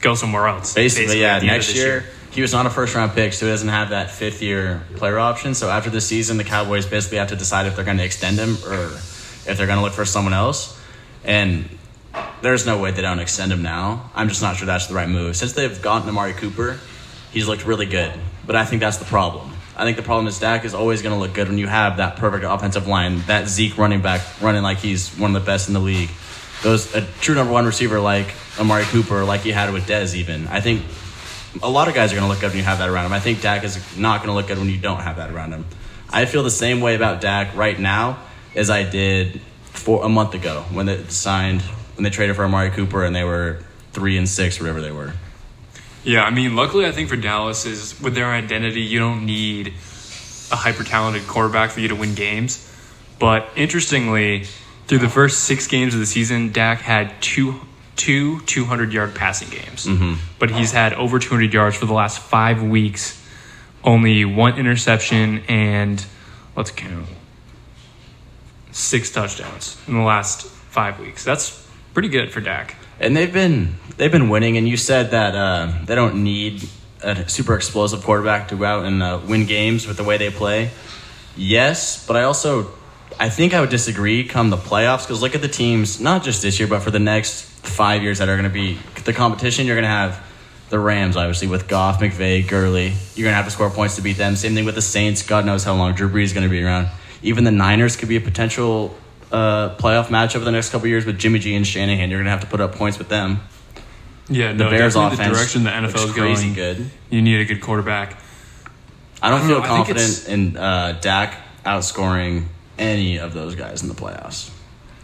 [0.02, 0.74] go somewhere else.
[0.74, 1.36] basically, yeah.
[1.36, 3.70] end of Next this year, he was not a first round pick, so he doesn't
[3.70, 5.54] have that fifth year player option.
[5.54, 8.38] So after this season, the Cowboys basically have to decide if they're going to extend
[8.38, 10.80] him or if they're going to look for someone else.
[11.24, 11.70] And
[12.42, 14.10] there's no way they don't extend him now.
[14.16, 15.36] I'm just not sure that's the right move.
[15.36, 16.80] Since they've gotten Amari Cooper,
[17.32, 18.14] he's looked really good.
[18.46, 19.49] But I think that's the problem.
[19.80, 21.98] I think the problem is Dak is always going to look good when you have
[21.98, 25.70] that perfect offensive line, that Zeke running back running like he's one of the best
[25.70, 26.10] in the league.
[26.64, 30.16] Those a true number one receiver like Amari Cooper, like you had with Dez.
[30.16, 30.84] Even I think
[31.64, 33.14] a lot of guys are going to look good when you have that around him.
[33.14, 35.54] I think Dak is not going to look good when you don't have that around
[35.54, 35.66] him.
[36.10, 38.20] I feel the same way about Dak right now
[38.56, 41.62] as I did for a month ago when they signed
[41.96, 43.64] when they traded for Amari Cooper and they were
[43.94, 45.14] three and six, whatever they were.
[46.04, 49.74] Yeah, I mean, luckily, I think for Dallas is with their identity, you don't need
[50.52, 52.66] a hyper talented quarterback for you to win games.
[53.20, 54.46] But interestingly,
[54.88, 57.62] through the first six games of the season, Dak had two
[57.96, 59.86] two 200 yard passing games.
[59.86, 60.14] Mm-hmm.
[60.40, 63.22] But he's had over 200 yards for the last five weeks,
[63.84, 66.04] only one interception, and
[66.56, 67.08] let's count
[68.72, 71.26] six touchdowns in the last five weeks.
[71.26, 72.76] That's pretty good for Dak.
[73.00, 74.58] And they've been they've been winning.
[74.58, 76.68] And you said that uh, they don't need
[77.02, 80.30] a super explosive quarterback to go out and uh, win games with the way they
[80.30, 80.72] play.
[81.36, 82.72] Yes, but I also
[83.20, 86.42] I think I would disagree come the playoffs because look at the teams not just
[86.42, 89.66] this year but for the next five years that are going to be the competition.
[89.66, 90.26] You're going to have
[90.70, 92.94] the Rams obviously with Goff, McVay, Gurley.
[93.16, 94.36] You're going to have to score points to beat them.
[94.36, 95.24] Same thing with the Saints.
[95.24, 96.90] God knows how long Drew Brees is going to be around.
[97.22, 98.96] Even the Niners could be a potential
[99.32, 102.10] uh, playoff match over the next couple years with Jimmy G and Shanahan.
[102.10, 103.40] You're going to have to put up points with them.
[104.28, 106.78] Yeah, The no, Bears offense the direction the NFL is crazy going.
[106.78, 106.92] good.
[107.10, 108.22] You need a good quarterback.
[109.22, 112.46] I don't I don't feel know, confident in uh, Dak outscoring
[112.78, 114.52] any of those guys in the playoffs.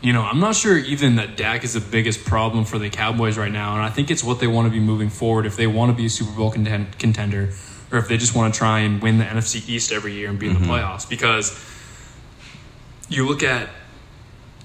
[0.02, 3.38] You know, I'm not sure even that Dak is the biggest problem for the Cowboys
[3.38, 5.46] right now, and I think it's what they want to be moving forward.
[5.48, 7.50] If they want to be a Super Bowl contend- contender,
[7.92, 10.38] or if they just want to try and win the NFC East every year and
[10.38, 11.60] be in the playoffs, because
[13.10, 13.68] you look at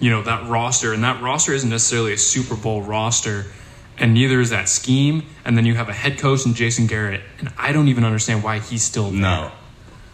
[0.01, 3.47] you know that roster, and that roster isn't necessarily a Super Bowl roster,
[3.99, 5.27] and neither is that scheme.
[5.45, 8.43] And then you have a head coach in Jason Garrett, and I don't even understand
[8.43, 9.21] why he's still there.
[9.21, 9.53] No,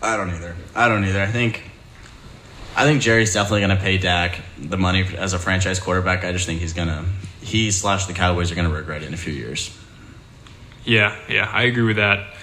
[0.03, 0.55] I don't either.
[0.75, 1.23] I don't either.
[1.23, 1.71] I think,
[2.77, 6.25] I think Jerry's definitely going to pay Dak the money as a franchise quarterback.
[6.25, 7.05] I just think he's going to,
[7.41, 9.77] he slash the Cowboys are going to regret it in a few years.
[10.87, 12.35] Yeah, yeah, I agree with that.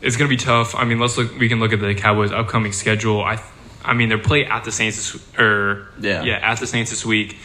[0.00, 0.74] It's gonna be tough.
[0.74, 1.36] I mean, let's look.
[1.38, 3.22] We can look at the Cowboys' upcoming schedule.
[3.22, 3.42] I,
[3.84, 6.22] I mean, they're play at the Saints this, or er, Yeah.
[6.22, 7.36] yeah, at the Saints this week.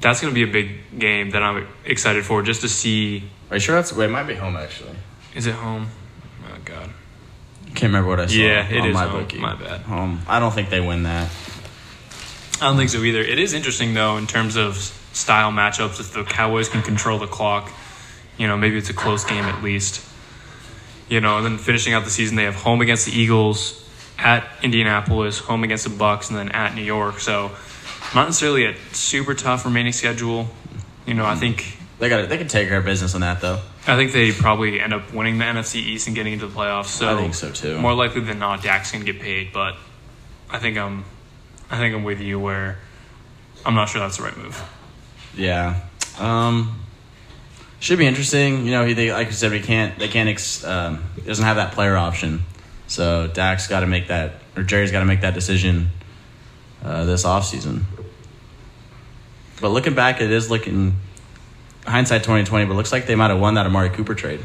[0.00, 3.24] That's gonna be a big game that I'm excited for, just to see.
[3.50, 3.92] Are you sure that's?
[3.92, 4.94] Wait, it might be home actually.
[5.34, 5.88] Is it home?
[6.46, 6.90] Oh God.
[7.68, 8.34] Can't remember what I saw.
[8.34, 9.22] Yeah, it is my home.
[9.22, 9.38] bookie.
[9.38, 9.80] My bad.
[9.82, 10.20] Home.
[10.28, 11.30] I don't think they win that.
[12.60, 13.20] I don't think so either.
[13.20, 14.76] It is interesting though in terms of
[15.12, 15.98] style matchups.
[16.00, 17.70] If the Cowboys can control the clock,
[18.38, 20.06] you know, maybe it's a close game at least.
[21.08, 23.83] You know, and then finishing out the season, they have home against the Eagles,
[24.18, 27.20] at Indianapolis, home against the Bucks, and then at New York.
[27.20, 27.50] So,
[28.14, 30.48] not necessarily a super tough remaining schedule.
[31.06, 33.60] You know, I think They got they can take care of business on that though.
[33.86, 36.86] I think they probably end up winning the NFC East and getting into the playoffs.
[36.86, 37.78] So I think so, too.
[37.78, 39.76] More likely than not, Dak's gonna get paid, but
[40.50, 41.04] I think I'm,
[41.70, 42.78] I think I'm with you where
[43.66, 44.62] I'm not sure that's the right move.
[45.36, 45.80] Yeah.
[46.18, 46.80] Um,
[47.80, 48.64] should be interesting.
[48.64, 49.98] You know, he they, like you said, we can't.
[49.98, 50.28] They can't.
[50.28, 52.42] Ex, um, doesn't have that player option.
[52.94, 55.90] So Dak's got to make that, or Jerry's got to make that decision
[56.84, 57.82] uh, this offseason.
[59.60, 60.94] But looking back, it is looking
[61.84, 62.66] hindsight twenty twenty.
[62.66, 64.40] But looks like they might have won that Amari Cooper trade.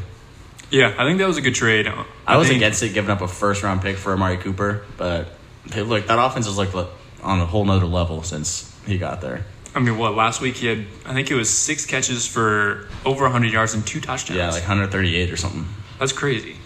[0.68, 1.86] Yeah, I think that was a good trade.
[2.26, 5.28] I, was think- against it, giving up a first round pick for Amari Cooper, but
[5.72, 6.74] hey, look, that offense has looked
[7.22, 9.44] on a whole nother level since he got there.
[9.76, 10.86] I mean, what last week he had?
[11.06, 14.38] I think it was six catches for over 100 yards and two touchdowns.
[14.38, 15.66] Yeah, like 138 or something.
[16.00, 16.56] that's crazy.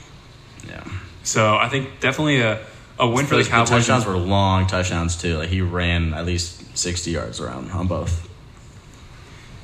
[1.25, 2.65] So I think definitely a,
[2.99, 3.71] a win for the Cowboys.
[3.71, 5.39] touchdowns were long touchdowns too.
[5.39, 8.29] Like he ran at least 60 yards around on both.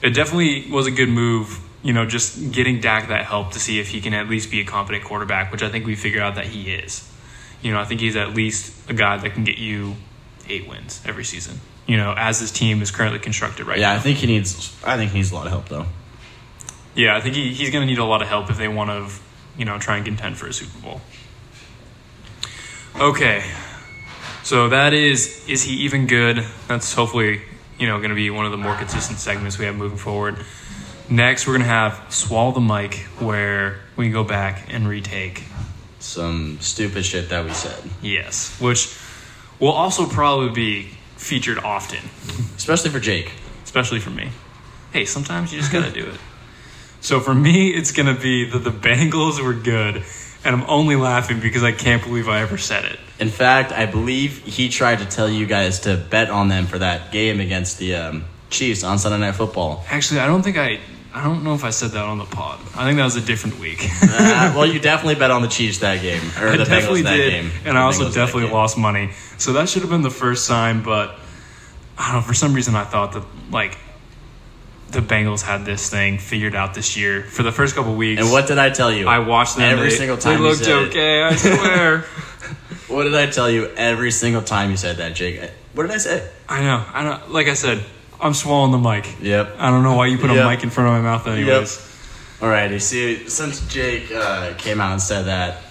[0.03, 1.61] it definitely was a good move.
[1.83, 4.61] You know, just getting Dak that help to see if he can at least be
[4.61, 7.07] a competent quarterback, which I think we figured out that he is.
[7.62, 9.96] You know, I think he's at least a guy that can get you
[10.49, 11.61] eight wins every season.
[11.87, 13.96] You know, as his team is currently constructed right Yeah, now.
[13.96, 14.77] I think he needs.
[14.85, 15.87] I think he needs a lot of help though.
[16.94, 18.90] Yeah, I think he, he's going to need a lot of help if they want
[18.90, 19.11] to,
[19.57, 21.01] you know, try and contend for a Super Bowl.
[23.00, 23.42] Okay,
[24.42, 26.44] so that is is he even good?
[26.68, 27.40] That's hopefully
[27.78, 30.44] you know going to be one of the more consistent segments we have moving forward.
[31.08, 35.44] Next, we're going to have swallow the mic, where we can go back and retake.
[35.98, 38.94] Some stupid shit that we said, Yes, which
[39.58, 40.82] will also probably be
[41.16, 42.00] featured often,
[42.56, 43.32] especially for Jake.
[43.64, 44.30] especially for me.
[44.92, 46.20] Hey, sometimes you just got to do it.
[47.00, 50.02] So for me, it's going to be that the Bengals were good,
[50.44, 52.98] and I'm only laughing because I can't believe I ever said it.
[53.18, 56.79] In fact, I believe he tried to tell you guys to bet on them for
[56.79, 59.85] that game against the um, Chiefs on Sunday Night Football.
[59.88, 60.81] Actually, I don't think I.
[61.12, 62.61] I don't know if I said that on the pod.
[62.76, 63.88] I think that was a different week.
[64.03, 67.05] Uh, well, you definitely bet on the Chiefs that game, or I the definitely Bengals
[67.05, 67.50] that did, game.
[67.64, 69.11] and I also definitely lost money.
[69.38, 71.14] So that should have been the first sign, but
[71.96, 72.26] I don't know.
[72.26, 73.76] For some reason, I thought that like
[74.90, 78.20] the Bengals had this thing figured out this year for the first couple weeks.
[78.22, 79.07] And what did I tell you?
[79.09, 80.35] I watched them every they, single time.
[80.35, 80.88] They you looked said it.
[80.88, 81.22] okay.
[81.22, 82.05] I swear.
[82.88, 85.48] What did I tell you every single time you said that, Jake?
[85.74, 86.29] What did I say?
[86.48, 86.85] I know.
[86.92, 87.20] I know.
[87.29, 87.85] Like I said,
[88.20, 89.07] I'm swallowing the mic.
[89.22, 89.55] Yep.
[89.61, 90.46] I don't know why you put a Yep.
[90.50, 91.79] mic in front of my mouth, anyways.
[92.40, 92.81] Alrighty.
[92.83, 95.62] See, since Jake uh, came out and said that,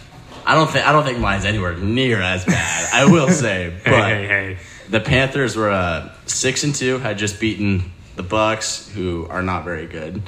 [0.45, 2.89] I don't think I don't think mine's anywhere near as bad.
[2.93, 4.58] I will say, but Hey, hey, hey.
[4.89, 9.63] the Panthers were uh, six and two, had just beaten the Bucks, who are not
[9.63, 10.21] very good.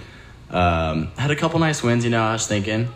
[0.50, 2.06] Um, had a couple nice wins.
[2.06, 2.88] You know, I was thinking.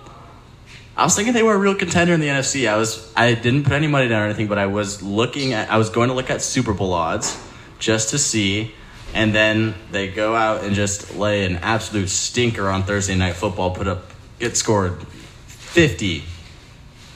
[0.95, 2.69] I was thinking they were a real contender in the NFC.
[2.69, 5.69] I was I didn't put any money down or anything, but I was looking at
[5.69, 7.38] I was going to look at Super Bowl odds
[7.77, 8.73] just to see,
[9.13, 13.71] and then they go out and just lay an absolute stinker on Thursday night football.
[13.71, 15.05] Put up get scored
[15.47, 16.23] fifty.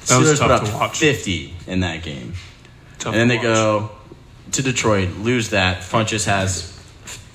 [0.08, 1.00] That was Steelers put tough up to watch.
[1.00, 2.34] fifty in that game.
[2.98, 3.44] Tough And then they watch.
[3.46, 3.92] go
[4.52, 5.82] to Detroit, lose that.
[5.82, 6.79] Funchess has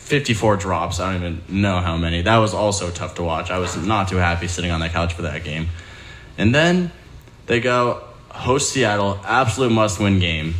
[0.04, 1.00] 54 drops.
[1.00, 2.20] I don't even know how many.
[2.20, 3.50] That was also tough to watch.
[3.50, 5.68] I was not too happy sitting on that couch for that game.
[6.36, 6.92] And then
[7.46, 10.56] they go host Seattle, absolute must win game.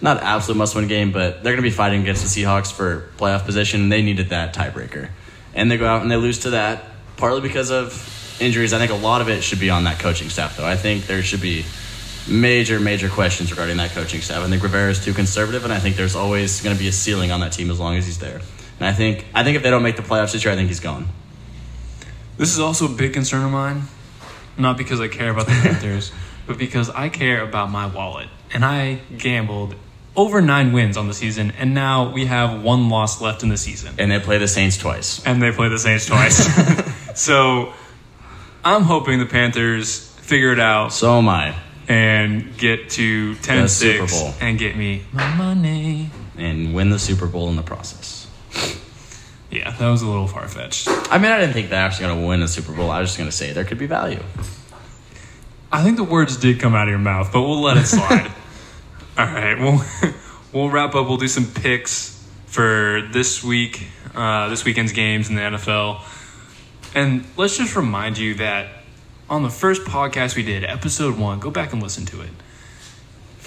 [0.00, 3.10] Not absolute must win game, but they're going to be fighting against the Seahawks for
[3.18, 3.90] playoff position.
[3.90, 5.10] They needed that tiebreaker.
[5.54, 6.84] And they go out and they lose to that,
[7.18, 8.72] partly because of injuries.
[8.72, 10.66] I think a lot of it should be on that coaching staff, though.
[10.66, 11.66] I think there should be
[12.26, 14.42] major, major questions regarding that coaching staff.
[14.42, 16.92] I think Rivera is too conservative, and I think there's always going to be a
[16.92, 18.40] ceiling on that team as long as he's there.
[18.78, 20.68] And I think, I think if they don't make the playoffs this year, I think
[20.68, 21.08] he's gone.
[22.36, 23.82] This is also a big concern of mine,
[24.56, 26.12] not because I care about the Panthers,
[26.46, 28.28] but because I care about my wallet.
[28.54, 29.74] And I gambled
[30.16, 33.56] over nine wins on the season, and now we have one loss left in the
[33.56, 33.94] season.
[33.98, 35.24] And they play the Saints twice.
[35.26, 36.36] And they play the Saints twice.
[37.20, 37.72] so
[38.64, 41.56] I'm hoping the Panthers figure it out So am I.
[41.88, 44.34] and get to 10 The and Super 6 Bowl.
[44.40, 46.10] and get me my money.
[46.36, 48.17] And win the Super Bowl in the process.
[49.50, 50.88] Yeah, that was a little far fetched.
[50.88, 52.90] I mean, I didn't think they're actually going to win the Super Bowl.
[52.90, 54.22] I was just going to say there could be value.
[55.72, 58.30] I think the words did come out of your mouth, but we'll let it slide.
[59.18, 59.82] All right, we'll
[60.52, 61.08] we'll wrap up.
[61.08, 62.14] We'll do some picks
[62.46, 66.02] for this week, uh, this weekend's games in the NFL,
[66.94, 68.68] and let's just remind you that
[69.28, 72.30] on the first podcast we did, episode one, go back and listen to it.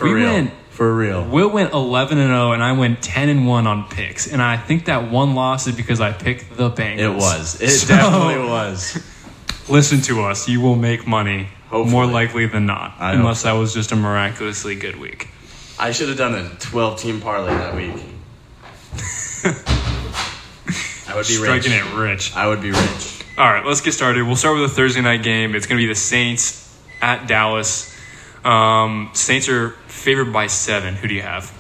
[0.02, 0.34] For we real.
[0.34, 1.24] went For real.
[1.26, 4.28] Will went 11 and 0, and I went 10 and 1 on picks.
[4.32, 7.00] And I think that one loss is because I picked the Bengals.
[7.00, 7.62] It was.
[7.62, 8.98] It So, definitely was.
[9.70, 10.48] Listen to us.
[10.50, 11.92] You will make money Hopefully.
[11.92, 15.30] more likely than not, I unless that was just a miraculously good week.
[15.80, 17.94] I should have done a 12 team parlay that week.
[21.08, 21.82] I would be Striking rich.
[21.82, 22.36] it rich.
[22.36, 23.24] I would be rich.
[23.38, 24.26] All right, let's get started.
[24.26, 25.56] We'll start with the Thursday night game.
[25.56, 27.91] It's going to be the Saints at Dallas.
[28.44, 30.96] Um, Saints are favored by seven.
[30.96, 31.58] Who do you have?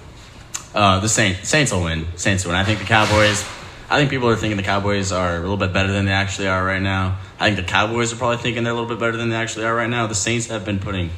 [0.73, 2.07] Uh, the Saints, Saints will win.
[2.15, 2.59] Saints will win.
[2.59, 3.43] I think the Cowboys.
[3.89, 6.47] I think people are thinking the Cowboys are a little bit better than they actually
[6.47, 7.19] are right now.
[7.39, 9.65] I think the Cowboys are probably thinking they're a little bit better than they actually
[9.65, 10.07] are right now.
[10.07, 11.09] The Saints have been putting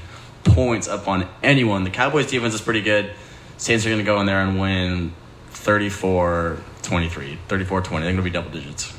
[0.43, 1.83] points up on anyone.
[1.83, 3.11] The Cowboys defense is pretty good.
[3.57, 5.13] Saints are going to go in there and win
[5.51, 8.03] 34 23, 34 20.
[8.03, 8.97] They're going to be double digits.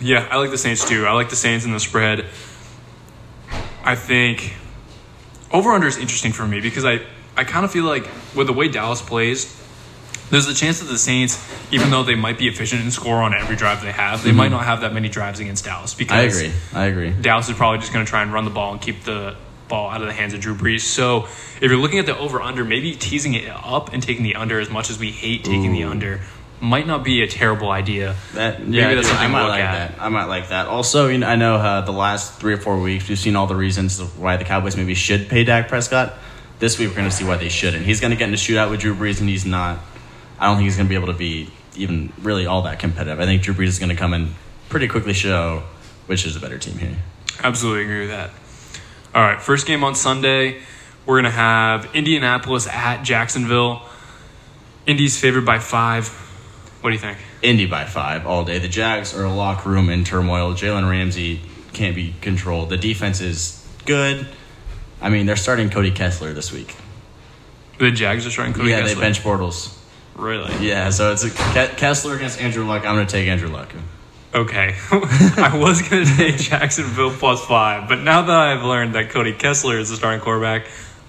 [0.00, 1.04] Yeah, I like the Saints too.
[1.04, 2.24] I like the Saints in the spread.
[3.84, 4.54] I think
[5.52, 7.00] over under is interesting for me because I,
[7.36, 9.56] I kind of feel like with the way Dallas plays,
[10.30, 13.34] there's a chance that the Saints, even though they might be efficient and score on
[13.34, 14.54] every drive they have, they might mm-hmm.
[14.54, 16.60] not have that many drives against Dallas because I agree.
[16.72, 17.22] I agree.
[17.22, 19.36] Dallas is probably just going to try and run the ball and keep the
[19.68, 20.80] ball out of the hands of Drew Brees.
[20.80, 24.36] So if you're looking at the over under, maybe teasing it up and taking the
[24.36, 26.20] under as much as we hate taking the under
[26.60, 28.16] might not be a terrible idea.
[28.34, 29.96] That Maybe yeah, that's something I might like at.
[29.96, 30.02] that.
[30.02, 30.66] I might like that.
[30.66, 33.46] Also, you know, I know uh, the last three or four weeks we've seen all
[33.46, 36.14] the reasons why the Cowboys maybe should pay Dak Prescott.
[36.58, 37.86] This week we're going to see why they shouldn't.
[37.86, 39.78] He's going to get in a shootout with Drew Brees, and he's not.
[40.38, 43.18] I don't think he's going to be able to be even really all that competitive.
[43.18, 44.34] I think Drew Brees is going to come in
[44.68, 45.62] pretty quickly show
[46.10, 46.96] which is a better team here.
[47.40, 48.30] Absolutely agree with that.
[49.14, 50.60] All right, first game on Sunday,
[51.06, 53.82] we're going to have Indianapolis at Jacksonville.
[54.88, 56.08] Indy's favored by five.
[56.80, 57.18] What do you think?
[57.42, 58.58] Indy by five all day.
[58.58, 60.54] The Jags are a locker room in turmoil.
[60.54, 61.40] Jalen Ramsey
[61.72, 62.70] can't be controlled.
[62.70, 64.26] The defense is good.
[65.00, 66.74] I mean, they're starting Cody Kessler this week.
[67.78, 68.94] The Jags are starting Cody yeah, Kessler.
[68.94, 69.76] they bench Bortles.
[70.16, 70.66] Really?
[70.66, 72.84] Yeah, so it's a Ke- Kessler against Andrew Luck.
[72.84, 73.72] I'm going to take Andrew Luck.
[74.34, 74.76] Okay.
[74.90, 79.32] I was going to take Jacksonville plus five, but now that I've learned that Cody
[79.32, 80.66] Kessler is the starting quarterback,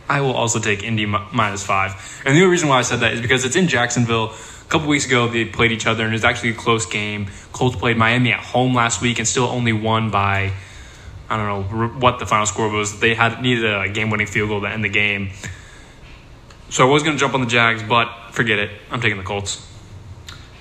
[0.10, 2.22] I will also take Indy mi- minus five.
[2.26, 4.34] And the only reason why I said that is because it's in Jacksonville.
[4.72, 7.28] A couple weeks ago, they played each other, and it was actually a close game.
[7.52, 10.54] Colts played Miami at home last week and still only won by,
[11.30, 13.02] I don't know what the final score was.
[13.02, 15.32] They had needed a game-winning field goal to end the game.
[16.70, 18.72] So I was going to jump on the Jags, but forget it.
[18.90, 19.68] I'm taking the Colts.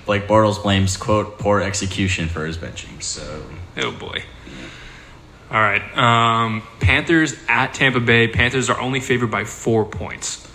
[0.05, 3.01] Blake Bortles blames, quote, poor execution for his benching.
[3.01, 3.45] So,
[3.77, 4.23] Oh boy.
[5.49, 5.81] All right.
[5.97, 8.27] Um, Panthers at Tampa Bay.
[8.27, 10.45] Panthers are only favored by four points.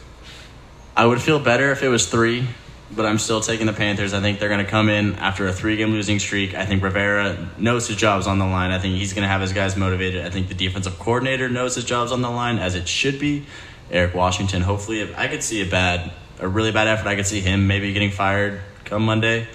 [0.94, 2.48] I would feel better if it was three,
[2.94, 4.14] but I'm still taking the Panthers.
[4.14, 6.54] I think they're going to come in after a three game losing streak.
[6.54, 8.70] I think Rivera knows his job's on the line.
[8.70, 10.24] I think he's going to have his guys motivated.
[10.24, 13.46] I think the defensive coordinator knows his job's on the line, as it should be.
[13.90, 17.26] Eric Washington, hopefully, if I could see a bad, a really bad effort, I could
[17.26, 19.46] see him maybe getting fired come Monday.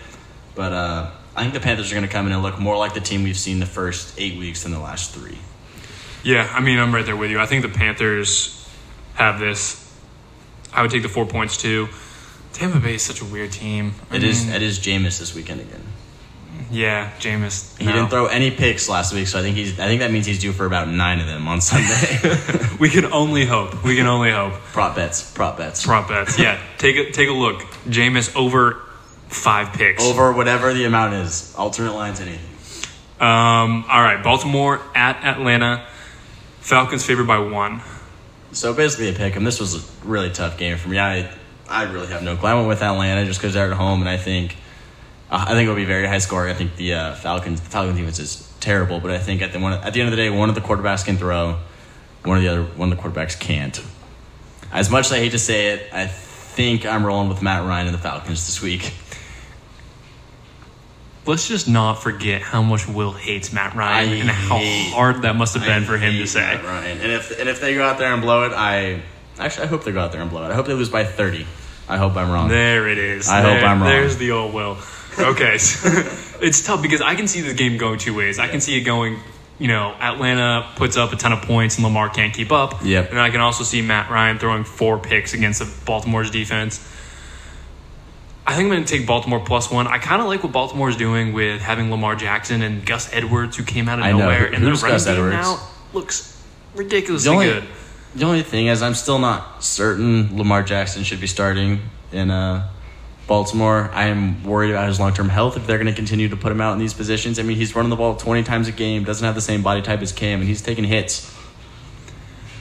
[0.55, 2.93] But uh, I think the Panthers are going to come in and look more like
[2.93, 5.37] the team we've seen the first eight weeks than the last three.
[6.23, 7.39] Yeah, I mean, I'm right there with you.
[7.39, 8.69] I think the Panthers
[9.15, 9.77] have this.
[10.73, 11.89] I would take the four points too.
[12.53, 13.93] Tampa Bay is such a weird team.
[14.09, 15.81] I It is mean, it is Jameis this weekend again.
[16.69, 17.77] Yeah, Jameis.
[17.77, 17.91] He no.
[17.91, 19.77] didn't throw any picks last week, so I think he's.
[19.79, 22.19] I think that means he's due for about nine of them on Sunday.
[22.79, 23.83] We can only hope.
[23.83, 24.53] We can only hope.
[24.73, 26.39] prop bets, prop bets, Prop bets.
[26.39, 27.61] Yeah, take a take a look.
[27.87, 28.81] Jameis over
[29.27, 30.03] five picks.
[30.03, 31.53] over whatever the amount is.
[31.57, 32.39] Alternate lines, anything.
[33.19, 33.85] Um.
[33.89, 34.21] All right.
[34.23, 35.85] Baltimore at Atlanta.
[36.61, 37.81] Falcons favored by one.
[38.53, 39.43] So basically, a pick, 'em.
[39.43, 40.99] This was a really tough game for me.
[40.99, 41.29] I
[41.71, 42.49] I really have no clue.
[42.49, 44.55] I went with Atlanta just because they're at home, and I think
[45.29, 46.51] uh, I think it'll be very high scoring.
[46.53, 49.59] I think the uh, Falcons the Falcons defense is terrible, but I think at the
[49.59, 51.57] one at the end of the day, one of the quarterbacks can throw,
[52.23, 53.81] one of the other one of the quarterbacks can't.
[54.71, 57.87] As much as I hate to say it, I think I'm rolling with Matt Ryan
[57.87, 58.93] and the Falcons this week.
[61.25, 65.21] Let's just not forget how much Will hates Matt Ryan I and how hate- hard
[65.21, 66.39] that must have been I for him to say.
[66.41, 66.97] Matt Ryan.
[66.99, 69.03] And if and if they go out there and blow it, I
[69.37, 70.51] actually I hope they go out there and blow it.
[70.51, 71.45] I hope they lose by thirty.
[71.91, 72.47] I hope I'm wrong.
[72.47, 73.27] There it is.
[73.27, 73.89] I hope I'm wrong.
[73.89, 74.77] There's the old Will.
[75.19, 75.89] Okay, so
[76.41, 78.39] it's tough because I can see the game going two ways.
[78.39, 79.19] I can see it going,
[79.59, 82.79] you know, Atlanta puts up a ton of points and Lamar can't keep up.
[82.81, 83.09] Yep.
[83.11, 86.79] And I can also see Matt Ryan throwing four picks against the Baltimore's defense.
[88.47, 89.85] I think I'm going to take Baltimore plus one.
[89.85, 93.63] I kind of like what Baltimore's doing with having Lamar Jackson and Gus Edwards, who
[93.63, 94.19] came out of I know.
[94.19, 95.59] nowhere, Who- and their running game now
[95.93, 96.41] looks
[96.73, 97.63] ridiculously only, good.
[98.15, 101.79] The only thing is, I'm still not certain Lamar Jackson should be starting
[102.11, 102.69] in uh,
[103.27, 103.89] Baltimore.
[103.93, 106.51] I am worried about his long term health if they're going to continue to put
[106.51, 107.39] him out in these positions.
[107.39, 109.81] I mean, he's running the ball 20 times a game, doesn't have the same body
[109.81, 111.33] type as Cam, and he's taking hits.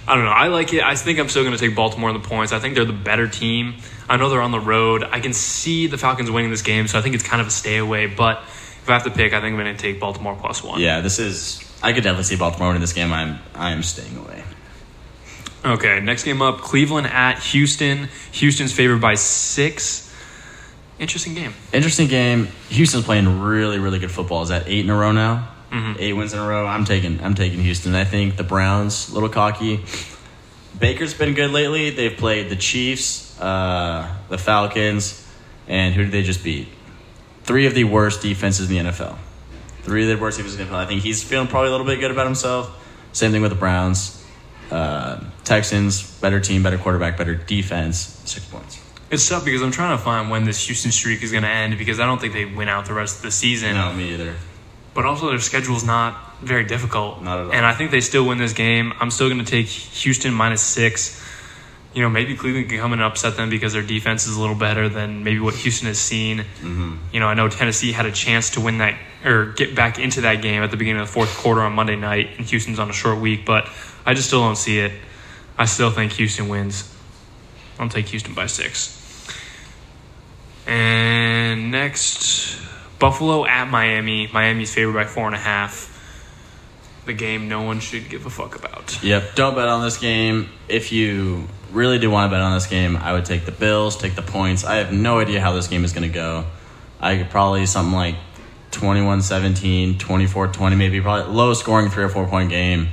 [0.07, 0.31] I don't know.
[0.31, 0.83] I like it.
[0.83, 2.53] I think I'm still going to take Baltimore in the points.
[2.53, 3.77] I think they're the better team.
[4.09, 5.05] I know they're on the road.
[5.05, 7.51] I can see the Falcons winning this game, so I think it's kind of a
[7.51, 8.07] stay away.
[8.07, 10.81] But if I have to pick, I think I'm going to take Baltimore plus one.
[10.81, 11.65] Yeah, this is.
[11.83, 13.13] I could definitely see Baltimore winning this game.
[13.13, 14.43] I'm I am staying away.
[15.65, 18.09] Okay, next game up Cleveland at Houston.
[18.33, 20.07] Houston's favored by six.
[20.99, 21.53] Interesting game.
[21.73, 22.49] Interesting game.
[22.71, 24.43] Houston's playing really really good football.
[24.43, 25.49] Is that eight in a row now?
[25.71, 25.97] Mm-hmm.
[25.99, 26.67] Eight wins in a row.
[26.67, 27.95] I'm taking I'm taking Houston.
[27.95, 29.85] I think the Browns a little cocky.
[30.79, 31.91] Baker's been good lately.
[31.91, 35.27] They've played the Chiefs, uh, the Falcons,
[35.69, 36.69] and who did they just beat?
[37.45, 39.19] Three of the worst defenses in the NFL.
[39.83, 40.79] Three of the worst defenses in the NFL.
[40.79, 42.77] I think he's feeling probably a little bit good about himself.
[43.13, 44.25] Same thing with the Browns.
[44.71, 47.99] Uh, Texans, better team, better quarterback, better defense.
[48.25, 48.81] Six points.
[49.11, 51.77] It's tough because I'm trying to find when this Houston streak is going to end
[51.79, 53.75] because I don't think they win out the rest of the season.
[53.75, 54.37] No, me either.
[54.95, 57.23] But also their schedule's not very difficult.
[57.23, 57.53] Not at all.
[57.53, 58.93] And I think they still win this game.
[59.01, 61.21] I'm still going to take Houston minus six.
[61.93, 64.55] You know, maybe Cleveland can come and upset them because their defense is a little
[64.55, 66.39] better than maybe what Houston has seen.
[66.39, 66.97] Mm-hmm.
[67.13, 70.21] You know, I know Tennessee had a chance to win that or get back into
[70.21, 72.89] that game at the beginning of the fourth quarter on Monday night, and Houston's on
[72.91, 73.69] a short week, but
[74.07, 74.93] I just still don't see it.
[75.61, 76.91] I still think Houston wins.
[77.79, 78.97] I'll take Houston by six.
[80.67, 82.59] And next,
[82.99, 84.27] Buffalo at Miami.
[84.33, 85.89] Miami's favored by four and a half.
[87.05, 89.05] The game no one should give a fuck about.
[89.05, 89.35] Yep.
[89.35, 90.49] Don't bet on this game.
[90.67, 93.99] If you really do want to bet on this game, I would take the Bills,
[93.99, 94.65] take the points.
[94.65, 96.47] I have no idea how this game is going to go.
[97.01, 98.15] I could probably something like
[98.71, 102.89] 21 17, 24 20, maybe probably low scoring three or four point game.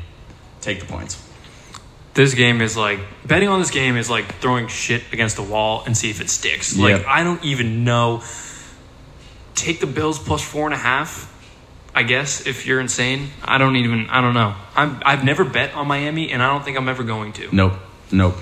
[0.60, 1.27] Take the points.
[2.18, 5.84] This game is like betting on this game is like throwing shit against the wall
[5.86, 6.76] and see if it sticks.
[6.76, 7.06] Like Yep.
[7.08, 8.24] I don't even know.
[9.54, 11.32] Take the Bills plus four and a half.
[11.94, 14.10] I guess if you're insane, I don't even.
[14.10, 14.56] I don't know.
[14.76, 15.00] I'm.
[15.06, 17.56] I've never bet on Miami, and I don't think I'm ever going to.
[17.56, 17.74] Nope.
[18.12, 18.38] Nope.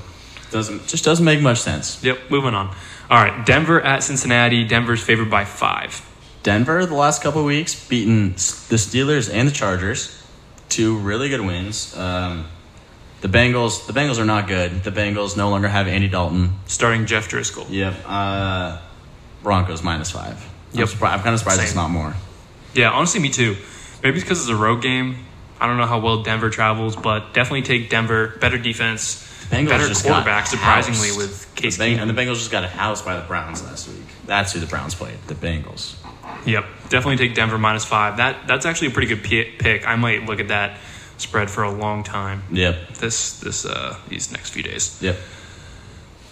[0.51, 2.01] Doesn't just doesn't make much sense.
[2.01, 2.31] Yep.
[2.31, 2.73] Moving on.
[3.09, 3.45] All right.
[3.45, 4.63] Denver at Cincinnati.
[4.63, 6.01] Denver's favored by five.
[6.43, 8.31] Denver the last couple of weeks beaten
[8.69, 10.23] the Steelers and the Chargers,
[10.69, 11.93] two really good wins.
[11.97, 12.45] Um,
[13.25, 14.83] the Bengals the Bengals are not good.
[14.83, 16.51] The Bengals no longer have Andy Dalton.
[16.67, 17.65] Starting Jeff Driskel.
[17.69, 17.95] Yep.
[18.05, 18.79] Uh,
[19.41, 20.37] Broncos minus five.
[20.73, 20.89] I'm, Yep.
[20.89, 22.13] surpri- I'm kind of surprised it's not more.
[22.73, 23.55] Yeah, honestly, me too.
[24.03, 25.17] Maybe it's because it's a road game.
[25.59, 28.35] I don't know how well Denver travels, but definitely take Denver.
[28.41, 30.45] Better defense, Bengals better just got quarterback.
[30.47, 31.17] Surprisingly, housed.
[31.17, 33.87] with Case the Beng- and the Bengals just got a house by the Browns last
[33.87, 34.03] week.
[34.27, 35.17] That's who the Browns played.
[35.27, 35.95] The Bengals.
[36.45, 38.17] Yep, definitely take Denver minus five.
[38.17, 39.87] That that's actually a pretty good pi- pick.
[39.87, 40.77] I might look at that
[41.17, 42.43] spread for a long time.
[42.51, 42.95] Yep.
[42.95, 45.17] This this uh these next few days, Yep.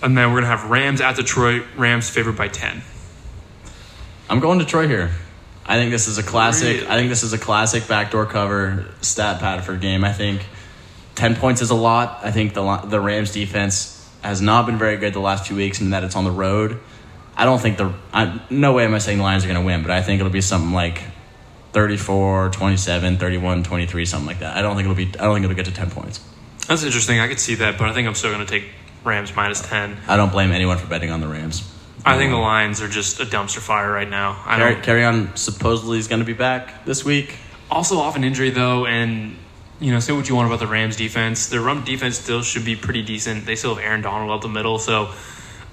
[0.01, 1.63] and then we're gonna have Rams at Detroit.
[1.77, 2.81] Rams favored by ten.
[4.29, 5.11] I'm going Detroit here.
[5.65, 6.81] I think this is a classic.
[6.81, 6.87] Really?
[6.87, 10.03] I think this is a classic backdoor cover stat pad for game.
[10.03, 10.45] I think
[11.15, 12.19] ten points is a lot.
[12.23, 15.79] I think the the Rams defense has not been very good the last few weeks,
[15.81, 16.79] and that it's on the road.
[17.35, 17.93] I don't think the.
[18.13, 20.19] I, no way am I saying the Lions are going to win, but I think
[20.19, 21.01] it'll be something like
[21.73, 24.55] 34, 27, 31, 23, something like that.
[24.55, 25.07] I don't think it'll be.
[25.19, 26.19] I don't think it'll get to ten points.
[26.67, 27.19] That's interesting.
[27.19, 28.65] I could see that, but I think I'm still gonna take
[29.03, 29.97] Rams minus ten.
[30.07, 31.69] I don't blame anyone for betting on the Rams.
[32.05, 34.41] I think the Lions are just a dumpster fire right now.
[34.45, 34.83] I Carry, don't.
[34.83, 37.37] Kerryon supposedly is going to be back this week.
[37.71, 39.37] Also off an injury though, and
[39.79, 41.47] you know, say what you want about the Rams defense.
[41.47, 43.45] Their run defense still should be pretty decent.
[43.45, 45.13] They still have Aaron Donald up the middle, so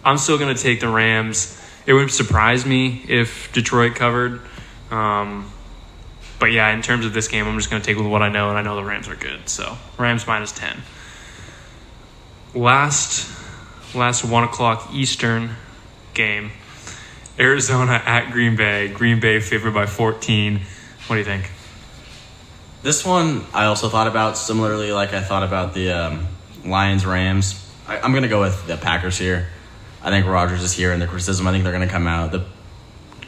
[0.05, 1.61] I'm still going to take the Rams.
[1.87, 4.41] It would surprise me if Detroit covered.
[4.91, 5.51] Um,
[6.41, 8.31] but yeah, in terms of this game, I'm just going to take with what I
[8.31, 9.49] know, and I know the Rams are good.
[9.49, 10.83] So Rams minus ten.
[12.55, 13.31] Last,
[13.95, 15.51] last one o'clock Eastern
[16.15, 16.51] game.
[17.39, 18.89] Arizona at Green Bay.
[18.89, 20.61] Green Bay favored by 14.
[21.07, 21.51] What do you think?
[22.83, 26.27] This one I also thought about similarly, like I thought about the um,
[26.65, 27.71] Lions Rams.
[27.87, 29.49] I, I'm going to go with the Packers here.
[30.03, 31.47] I think Rodgers is here, and the criticism.
[31.47, 32.33] I think they're going to come out.
[32.33, 32.45] The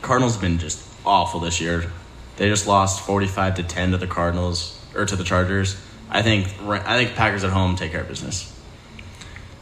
[0.00, 1.92] Cardinals have been just awful this year.
[2.36, 5.76] They just lost 45 to 10 to the Cardinals or to the Chargers.
[6.10, 8.48] I think I think Packers at home take care of business.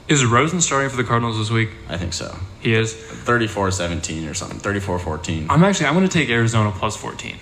[0.09, 1.71] Is Rosen starting for the Cardinals this week?
[1.89, 2.37] I think so.
[2.61, 2.93] He is.
[2.95, 4.59] 34-17 or something.
[4.59, 5.47] 34-14.
[5.49, 5.87] I'm actually.
[5.87, 7.37] I'm going to take Arizona plus 14.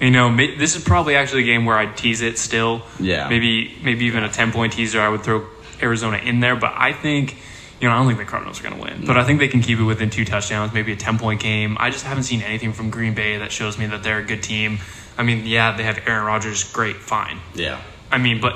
[0.00, 2.82] You know, this is probably actually a game where I'd tease it still.
[2.98, 3.28] Yeah.
[3.28, 5.00] Maybe maybe even a 10 point teaser.
[5.00, 5.46] I would throw
[5.82, 7.36] Arizona in there, but I think.
[7.82, 9.48] You know, I don't think the Cardinals are going to win, but I think they
[9.48, 11.76] can keep it within two touchdowns, maybe a 10 point game.
[11.80, 14.40] I just haven't seen anything from Green Bay that shows me that they're a good
[14.40, 14.78] team.
[15.18, 17.40] I mean, yeah, they have Aaron Rodgers, great, fine.
[17.56, 17.80] Yeah.
[18.08, 18.54] I mean, but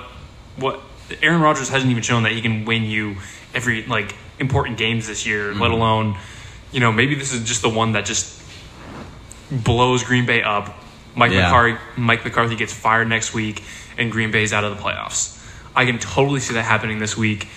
[0.54, 0.80] what
[1.22, 3.16] Aaron Rodgers hasn't even shown that he can win you
[3.52, 5.72] every like important games this year, let mm-hmm.
[5.72, 6.18] alone,
[6.70, 8.40] you know, maybe this is just the one that just
[9.50, 10.72] blows Green Bay up.
[11.16, 11.46] Mike Yeah.
[11.46, 13.64] McCarthy, Mike McCarthy gets fired next week,
[13.98, 15.32] and Green Bay's out of the playoffs.
[15.74, 17.48] I can totally see that happening this week.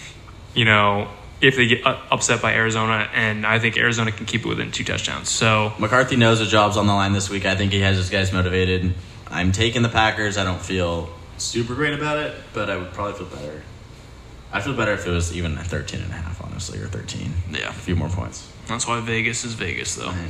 [0.55, 1.09] You know,
[1.41, 4.83] if they get upset by Arizona, and I think Arizona can keep it within two
[4.83, 5.29] touchdowns.
[5.29, 7.45] So McCarthy knows the job's on the line this week.
[7.45, 8.93] I think he has his guys motivated.
[9.31, 10.37] I'm taking the Packers.
[10.37, 13.61] I don't feel super great about it, but I would probably feel better.
[14.51, 17.31] I feel better if it was even a 13 and a half, honestly, or 13.
[17.51, 17.69] Yeah.
[17.69, 18.47] A few more points.
[18.67, 20.07] that's why Vegas is Vegas, though.
[20.09, 20.21] I know.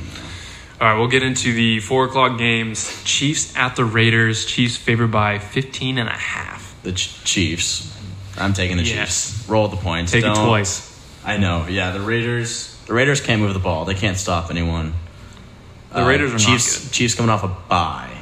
[0.80, 3.02] All right, we'll get into the four o'clock games.
[3.04, 4.44] Chiefs at the Raiders.
[4.46, 6.74] Chiefs favored by 15 and a half.
[6.82, 7.94] The Ch- Chiefs.
[8.38, 9.32] I'm taking the Yes.
[9.32, 9.48] Chiefs.
[9.48, 10.12] Roll the points.
[10.12, 10.89] Take it Don't- twice.
[11.24, 11.66] I know.
[11.68, 12.76] Yeah, the Raiders.
[12.86, 13.84] The Raiders can't move the ball.
[13.84, 14.94] They can't stop anyone.
[15.92, 16.92] The Raiders uh, are not good.
[16.92, 18.16] Chiefs coming off a bye.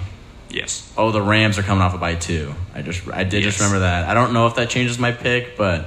[0.51, 0.91] Yes.
[0.97, 2.55] Oh, the Rams are coming off a bye too.
[2.75, 4.09] I just I did just remember that.
[4.09, 5.87] I don't know if that changes my pick, but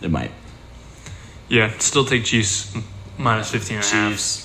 [0.00, 0.30] it might.
[1.48, 2.76] Yeah, still take Chiefs
[3.18, 4.12] minus 15 and a half.
[4.12, 4.42] Chiefs.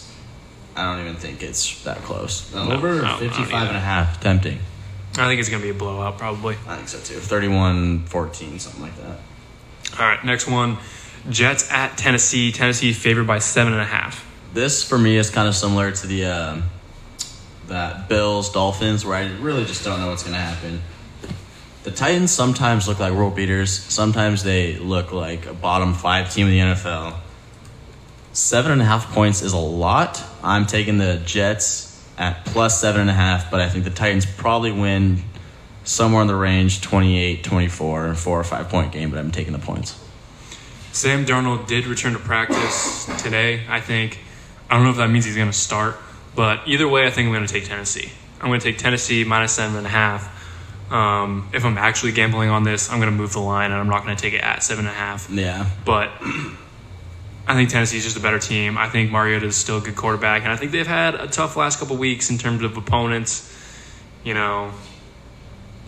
[0.76, 2.53] I don't even think it's that close.
[2.53, 4.22] No, Over no, 55 and a half.
[4.22, 4.59] Tempting.
[5.17, 6.55] I think it's going to be a blowout, probably.
[6.67, 7.19] I think so too.
[7.19, 9.19] 31 14, something like that.
[9.99, 10.78] All right, next one.
[11.30, 12.51] Jets at Tennessee.
[12.51, 14.28] Tennessee favored by seven and a half.
[14.53, 16.63] This for me is kind of similar to the um,
[17.67, 20.82] that Bills Dolphins, where I really just don't know what's going to happen.
[21.84, 23.72] The Titans sometimes look like world beaters.
[23.72, 27.15] Sometimes they look like a bottom five team in the NFL.
[28.34, 30.24] Seven and a half points is a lot.
[30.43, 34.26] I'm taking the Jets at plus seven and a half, but I think the Titans
[34.26, 35.24] probably win
[35.84, 39.59] somewhere in the range 28 24, four or five point game, but I'm taking the
[39.59, 40.00] points.
[40.91, 44.19] Sam Darnold did return to practice today, I think.
[44.69, 45.97] I don't know if that means he's going to start,
[46.35, 48.11] but either way, I think I'm going to take Tennessee.
[48.39, 50.91] I'm going to take Tennessee minus seven and a half.
[50.91, 53.87] Um, if I'm actually gambling on this, I'm going to move the line and I'm
[53.87, 55.29] not going to take it at seven and a half.
[55.29, 55.69] Yeah.
[55.85, 56.11] But
[57.47, 58.77] I think Tennessee's just a better team.
[58.77, 61.55] I think Mariota is still a good quarterback, and I think they've had a tough
[61.55, 63.47] last couple weeks in terms of opponents.
[64.23, 64.71] You know,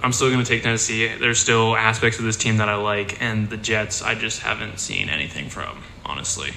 [0.03, 1.07] I'm still going to take Tennessee.
[1.07, 4.79] There's still aspects of this team that I like, and the Jets I just haven't
[4.79, 6.51] seen anything from, honestly.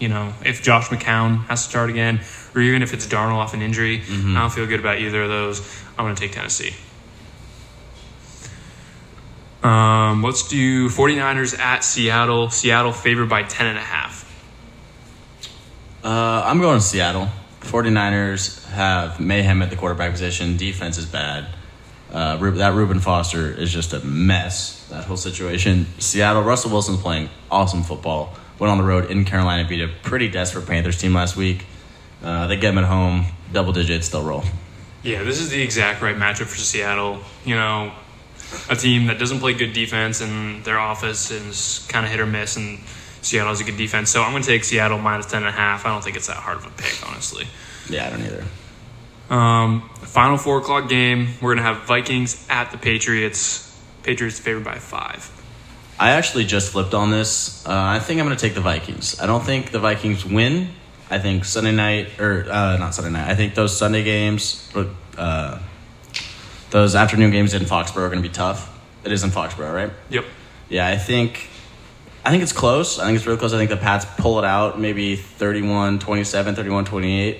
[0.00, 2.20] You know, if Josh McCown has to start again,
[2.52, 5.28] or even if it's Darnold off an injury, I don't feel good about either of
[5.28, 5.60] those.
[5.96, 6.74] I'm going to take Tennessee.
[9.62, 12.50] Um, let's do 49ers at Seattle.
[12.50, 14.26] Seattle favored by 10.5.
[16.02, 17.28] Uh, I'm going to Seattle.
[17.60, 20.56] 49ers have mayhem at the quarterback position.
[20.56, 21.46] Defense is bad.
[22.12, 24.86] Uh, that Reuben Foster is just a mess.
[24.88, 25.86] That whole situation.
[25.98, 26.42] Seattle.
[26.42, 28.34] Russell Wilson's playing awesome football.
[28.58, 31.64] Went on the road in Carolina, beat a pretty desperate Panthers team last week.
[32.22, 34.44] Uh, they get them at home, double digits, they'll roll.
[35.02, 37.20] Yeah, this is the exact right matchup for Seattle.
[37.44, 37.92] You know,
[38.68, 42.26] a team that doesn't play good defense and their offense is kind of hit or
[42.26, 42.80] miss, and
[43.22, 44.10] Seattle has a good defense.
[44.10, 45.54] So I'm going to take Seattle minus 10.5.
[45.54, 47.46] I don't think it's that hard of a pick, honestly.
[47.88, 48.44] Yeah, I don't either.
[49.30, 51.28] Um, final four o'clock game.
[51.40, 53.66] We're gonna have Vikings at the Patriots.
[54.02, 55.30] Patriots favored by five.
[56.00, 57.64] I actually just flipped on this.
[57.66, 59.20] Uh, I think I'm going to take the Vikings.
[59.20, 60.70] I don't think the Vikings win.
[61.10, 64.66] I think Sunday night, or uh, not Sunday night, I think those Sunday games,
[65.18, 65.58] uh,
[66.70, 68.80] those afternoon games in Foxborough are going to be tough.
[69.04, 69.90] It is in Foxborough, right?
[70.08, 70.24] Yep.
[70.70, 71.50] Yeah, I think
[72.24, 72.98] I think it's close.
[72.98, 73.52] I think it's really close.
[73.52, 75.98] I think the Pats pull it out maybe 31-27,
[76.54, 77.38] 31-28.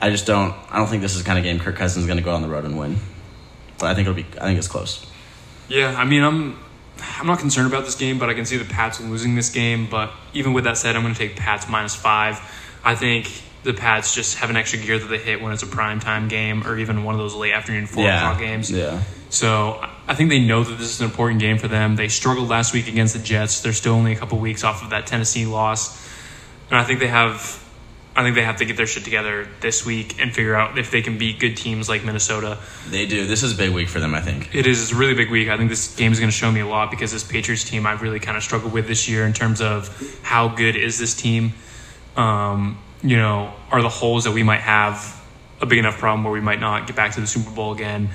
[0.00, 2.06] I just don't I don't think this is the kind of game Kirk Cousins is
[2.06, 2.96] going to go on the road and win.
[3.78, 5.06] But I think it'll be I think it's close.
[5.68, 6.58] Yeah, I mean, I'm
[7.18, 9.88] I'm not concerned about this game, but I can see the Pats losing this game.
[9.90, 12.40] But even with that said, I'm going to take Pats minus five.
[12.84, 13.30] I think
[13.62, 16.28] the Pats just have an extra gear that they hit when it's a prime time
[16.28, 18.70] game or even one of those late afternoon four o'clock games.
[18.70, 19.02] Yeah.
[19.30, 21.96] So I think they know that this is an important game for them.
[21.96, 23.62] They struggled last week against the Jets.
[23.62, 26.08] They're still only a couple weeks off of that Tennessee loss,
[26.70, 27.60] and I think they have.
[28.16, 30.92] I think they have to get their shit together this week and figure out if
[30.92, 32.58] they can beat good teams like Minnesota.
[32.88, 33.26] They do.
[33.26, 34.54] This is a big week for them, I think.
[34.54, 35.48] It is a really big week.
[35.48, 37.86] I think this game is going to show me a lot because this Patriots team
[37.86, 41.14] I've really kind of struggled with this year in terms of how good is this
[41.14, 41.54] team.
[42.16, 45.20] Um, you know, are the holes that we might have
[45.60, 48.10] a big enough problem where we might not get back to the Super Bowl again?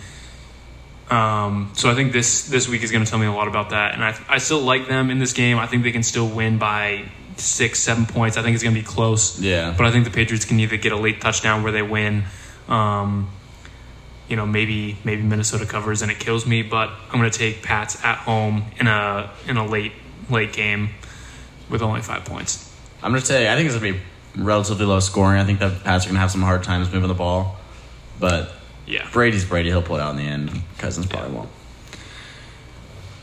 [1.09, 3.71] Um, so I think this this week is going to tell me a lot about
[3.71, 5.57] that, and I I still like them in this game.
[5.57, 7.09] I think they can still win by
[7.39, 8.37] six seven points.
[8.37, 9.39] I think it's going to be close.
[9.39, 9.73] Yeah.
[9.77, 12.23] But I think the Patriots can either get a late touchdown where they win.
[12.67, 13.29] Um,
[14.27, 17.63] you know, maybe maybe Minnesota covers and it kills me, but I'm going to take
[17.63, 19.93] Pats at home in a in a late
[20.29, 20.89] late game
[21.69, 22.71] with only five points.
[23.01, 25.39] I'm going to say I think it's going to be relatively low scoring.
[25.39, 27.57] I think the Pats are going to have some hard times moving the ball.
[28.19, 28.51] But
[28.85, 29.07] Yeah.
[29.11, 29.69] Brady's Brady.
[29.69, 30.51] He'll pull it out in the end.
[30.77, 31.49] Cousins probably won't.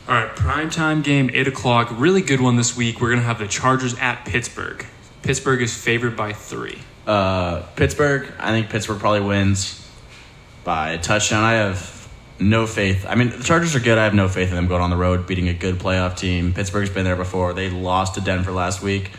[0.07, 1.89] All right, primetime game, 8 o'clock.
[1.91, 3.01] Really good one this week.
[3.01, 4.85] We're going to have the Chargers at Pittsburgh.
[5.21, 6.79] Pittsburgh is favored by three.
[7.05, 8.31] Uh, Pittsburgh.
[8.39, 9.85] I think Pittsburgh probably wins
[10.63, 11.43] by a touchdown.
[11.43, 12.07] I have
[12.39, 13.05] no faith.
[13.05, 13.97] I mean, the Chargers are good.
[13.97, 16.53] I have no faith in them going on the road, beating a good playoff team.
[16.53, 17.51] Pittsburgh's been there before.
[17.51, 19.11] They lost to Denver last week.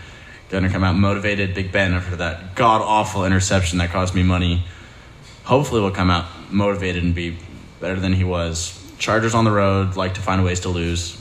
[0.49, 1.55] They're going to come out motivated.
[1.55, 4.65] Big Ben after that god awful interception that cost me money.
[5.45, 7.37] Hopefully, will come out motivated and be
[7.79, 8.78] better than he was.
[8.99, 11.17] Chargers on the road like to find ways to lose.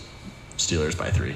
[0.58, 1.36] Steelers by three.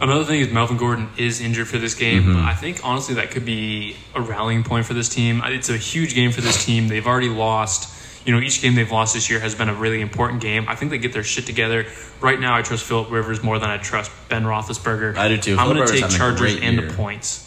[0.00, 2.22] Another thing is Melvin Gordon is injured for this game.
[2.22, 2.46] Mm-hmm.
[2.46, 5.42] I think honestly that could be a rallying point for this team.
[5.44, 6.88] It's a huge game for this team.
[6.88, 7.94] They've already lost.
[8.26, 10.66] You know, each game they've lost this year has been a really important game.
[10.68, 11.86] I think they get their shit together.
[12.20, 15.16] Right now, I trust Philip Rivers more than I trust Ben Roethlisberger.
[15.16, 15.56] I do too.
[15.56, 17.46] I'm going to take Chargers and the points.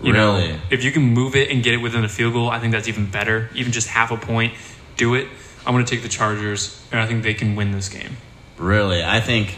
[0.00, 0.60] You know, Really?
[0.70, 2.88] if you can move it and get it within a field goal, I think that's
[2.88, 3.50] even better.
[3.54, 4.54] Even just half a point,
[4.96, 5.28] do it.
[5.66, 8.16] I'm going to take the Chargers, and I think they can win this game.
[8.58, 9.56] Really, I think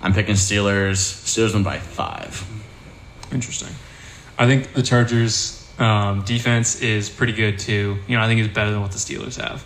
[0.00, 0.96] I'm picking Steelers.
[0.96, 2.46] Steelers win by five.
[3.32, 3.74] Interesting.
[4.38, 7.98] I think the Chargers' um, defense is pretty good too.
[8.06, 9.64] You know, I think it's better than what the Steelers have.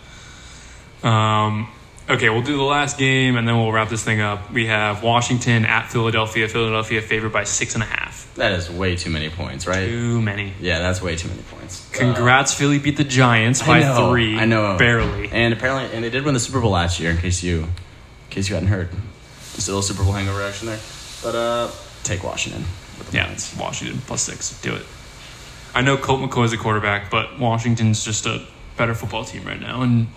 [1.05, 1.69] Um,
[2.09, 4.51] okay, we'll do the last game and then we'll wrap this thing up.
[4.51, 6.47] We have Washington at Philadelphia.
[6.47, 8.33] Philadelphia favored by six and a half.
[8.35, 9.85] That is way too many points, right?
[9.87, 10.53] Too many.
[10.59, 11.87] Yeah, that's way too many points.
[11.93, 14.37] Congrats, Philly beat the Giants Uh, by I know, three.
[14.39, 14.77] I know.
[14.77, 15.29] barely.
[15.31, 17.11] And apparently, and they did win the Super Bowl last year.
[17.11, 17.69] In case you, in
[18.31, 18.89] case you hadn't heard,
[19.55, 20.79] just a little Super Bowl hangover action there.
[21.21, 21.71] But uh,
[22.03, 22.65] take Washington.
[22.97, 23.55] With the Yeah, points.
[23.57, 24.59] Washington plus six.
[24.61, 24.85] Do it.
[25.75, 28.45] I know Colt McCoy is a quarterback, but Washington's just a
[28.77, 30.07] better football team right now, and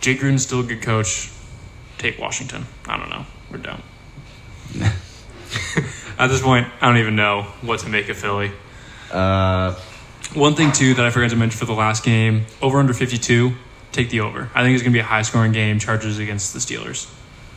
[0.00, 1.30] Jake Gruden's still a good coach.
[1.98, 2.66] Take Washington.
[2.86, 3.26] I don't know.
[3.50, 3.82] We're done.
[6.18, 8.52] At this point, I don't even know what to make of Philly.
[9.10, 9.74] Uh,
[10.34, 13.18] One thing too that I forgot to mention for the last game: over under fifty
[13.18, 13.52] two.
[13.92, 14.48] Take the over.
[14.54, 15.78] I think it's gonna be a high scoring game.
[15.80, 17.12] Chargers against the Steelers.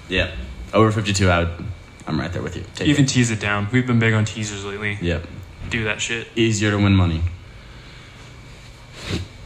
[0.10, 0.32] yeah,
[0.74, 1.62] over 52 out.
[2.08, 2.64] I'm right there with you.
[2.76, 3.10] Take Even it.
[3.10, 3.68] tease it down.
[3.72, 4.98] We've been big on teasers lately.
[5.00, 5.26] Yep.
[5.70, 6.28] Do that shit.
[6.36, 7.22] Easier to win money.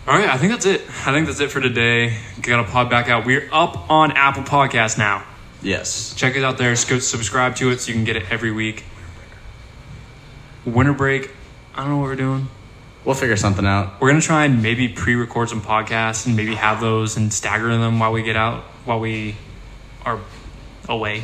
[0.08, 0.82] All right, I think that's it.
[1.06, 2.18] I think that's it for today.
[2.42, 3.26] Got a pod back out.
[3.26, 5.26] We're up on Apple Podcasts now.
[5.62, 6.14] Yes.
[6.16, 6.76] Check it out there.
[6.78, 8.86] Sc- Subscribe to it so you can get it every week.
[10.66, 11.30] Winter break.
[11.76, 12.48] I don't know what we're doing.
[13.04, 14.00] We'll figure something out.
[14.00, 18.00] We're gonna try and maybe pre-record some podcasts and maybe have those and stagger them
[18.00, 19.36] while we get out while we
[20.06, 20.20] are
[20.88, 21.24] away.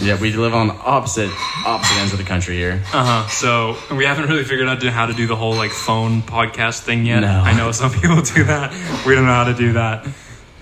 [0.00, 1.30] Yeah, we live on opposite
[1.66, 2.82] opposite ends of the country here.
[2.92, 3.28] Uh huh.
[3.28, 7.04] So we haven't really figured out how to do the whole like phone podcast thing
[7.06, 7.20] yet.
[7.20, 7.28] No.
[7.28, 8.72] I know some people do that.
[9.06, 10.06] We don't know how to do that.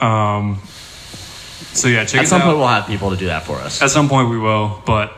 [0.00, 0.60] Um.
[1.72, 2.46] So yeah, check At some out.
[2.46, 3.80] point, we'll have people to do that for us.
[3.80, 5.12] At some point we will, but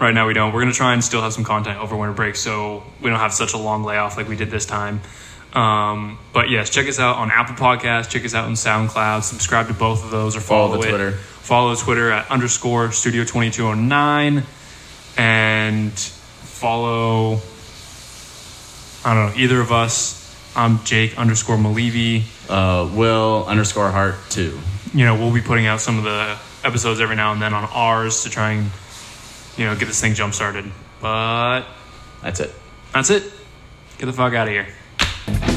[0.00, 0.52] right now we don't.
[0.52, 3.32] We're gonna try and still have some content over winter break, so we don't have
[3.32, 5.00] such a long layoff like we did this time.
[5.52, 8.08] Um, but yes, check us out on Apple Podcasts.
[8.10, 9.22] Check us out on SoundCloud.
[9.22, 10.90] Subscribe to both of those or follow, Follow the it.
[10.90, 11.12] Twitter.
[11.12, 14.42] Follow Twitter at underscore Studio Twenty Two Hundred Nine,
[15.16, 17.40] and follow.
[19.04, 20.22] I don't know either of us.
[20.56, 22.24] I'm Jake underscore Malivi.
[22.48, 24.58] Uh, Will underscore heart two.
[24.92, 27.64] you know, we'll be putting out some of the episodes every now and then on
[27.72, 28.70] ours to try and,
[29.56, 30.64] you know, get this thing jump started.
[31.00, 31.62] But
[32.22, 32.52] That's it.
[32.92, 33.22] that's it.
[33.98, 34.66] Get the fuck out of here.
[35.26, 35.55] Thank you.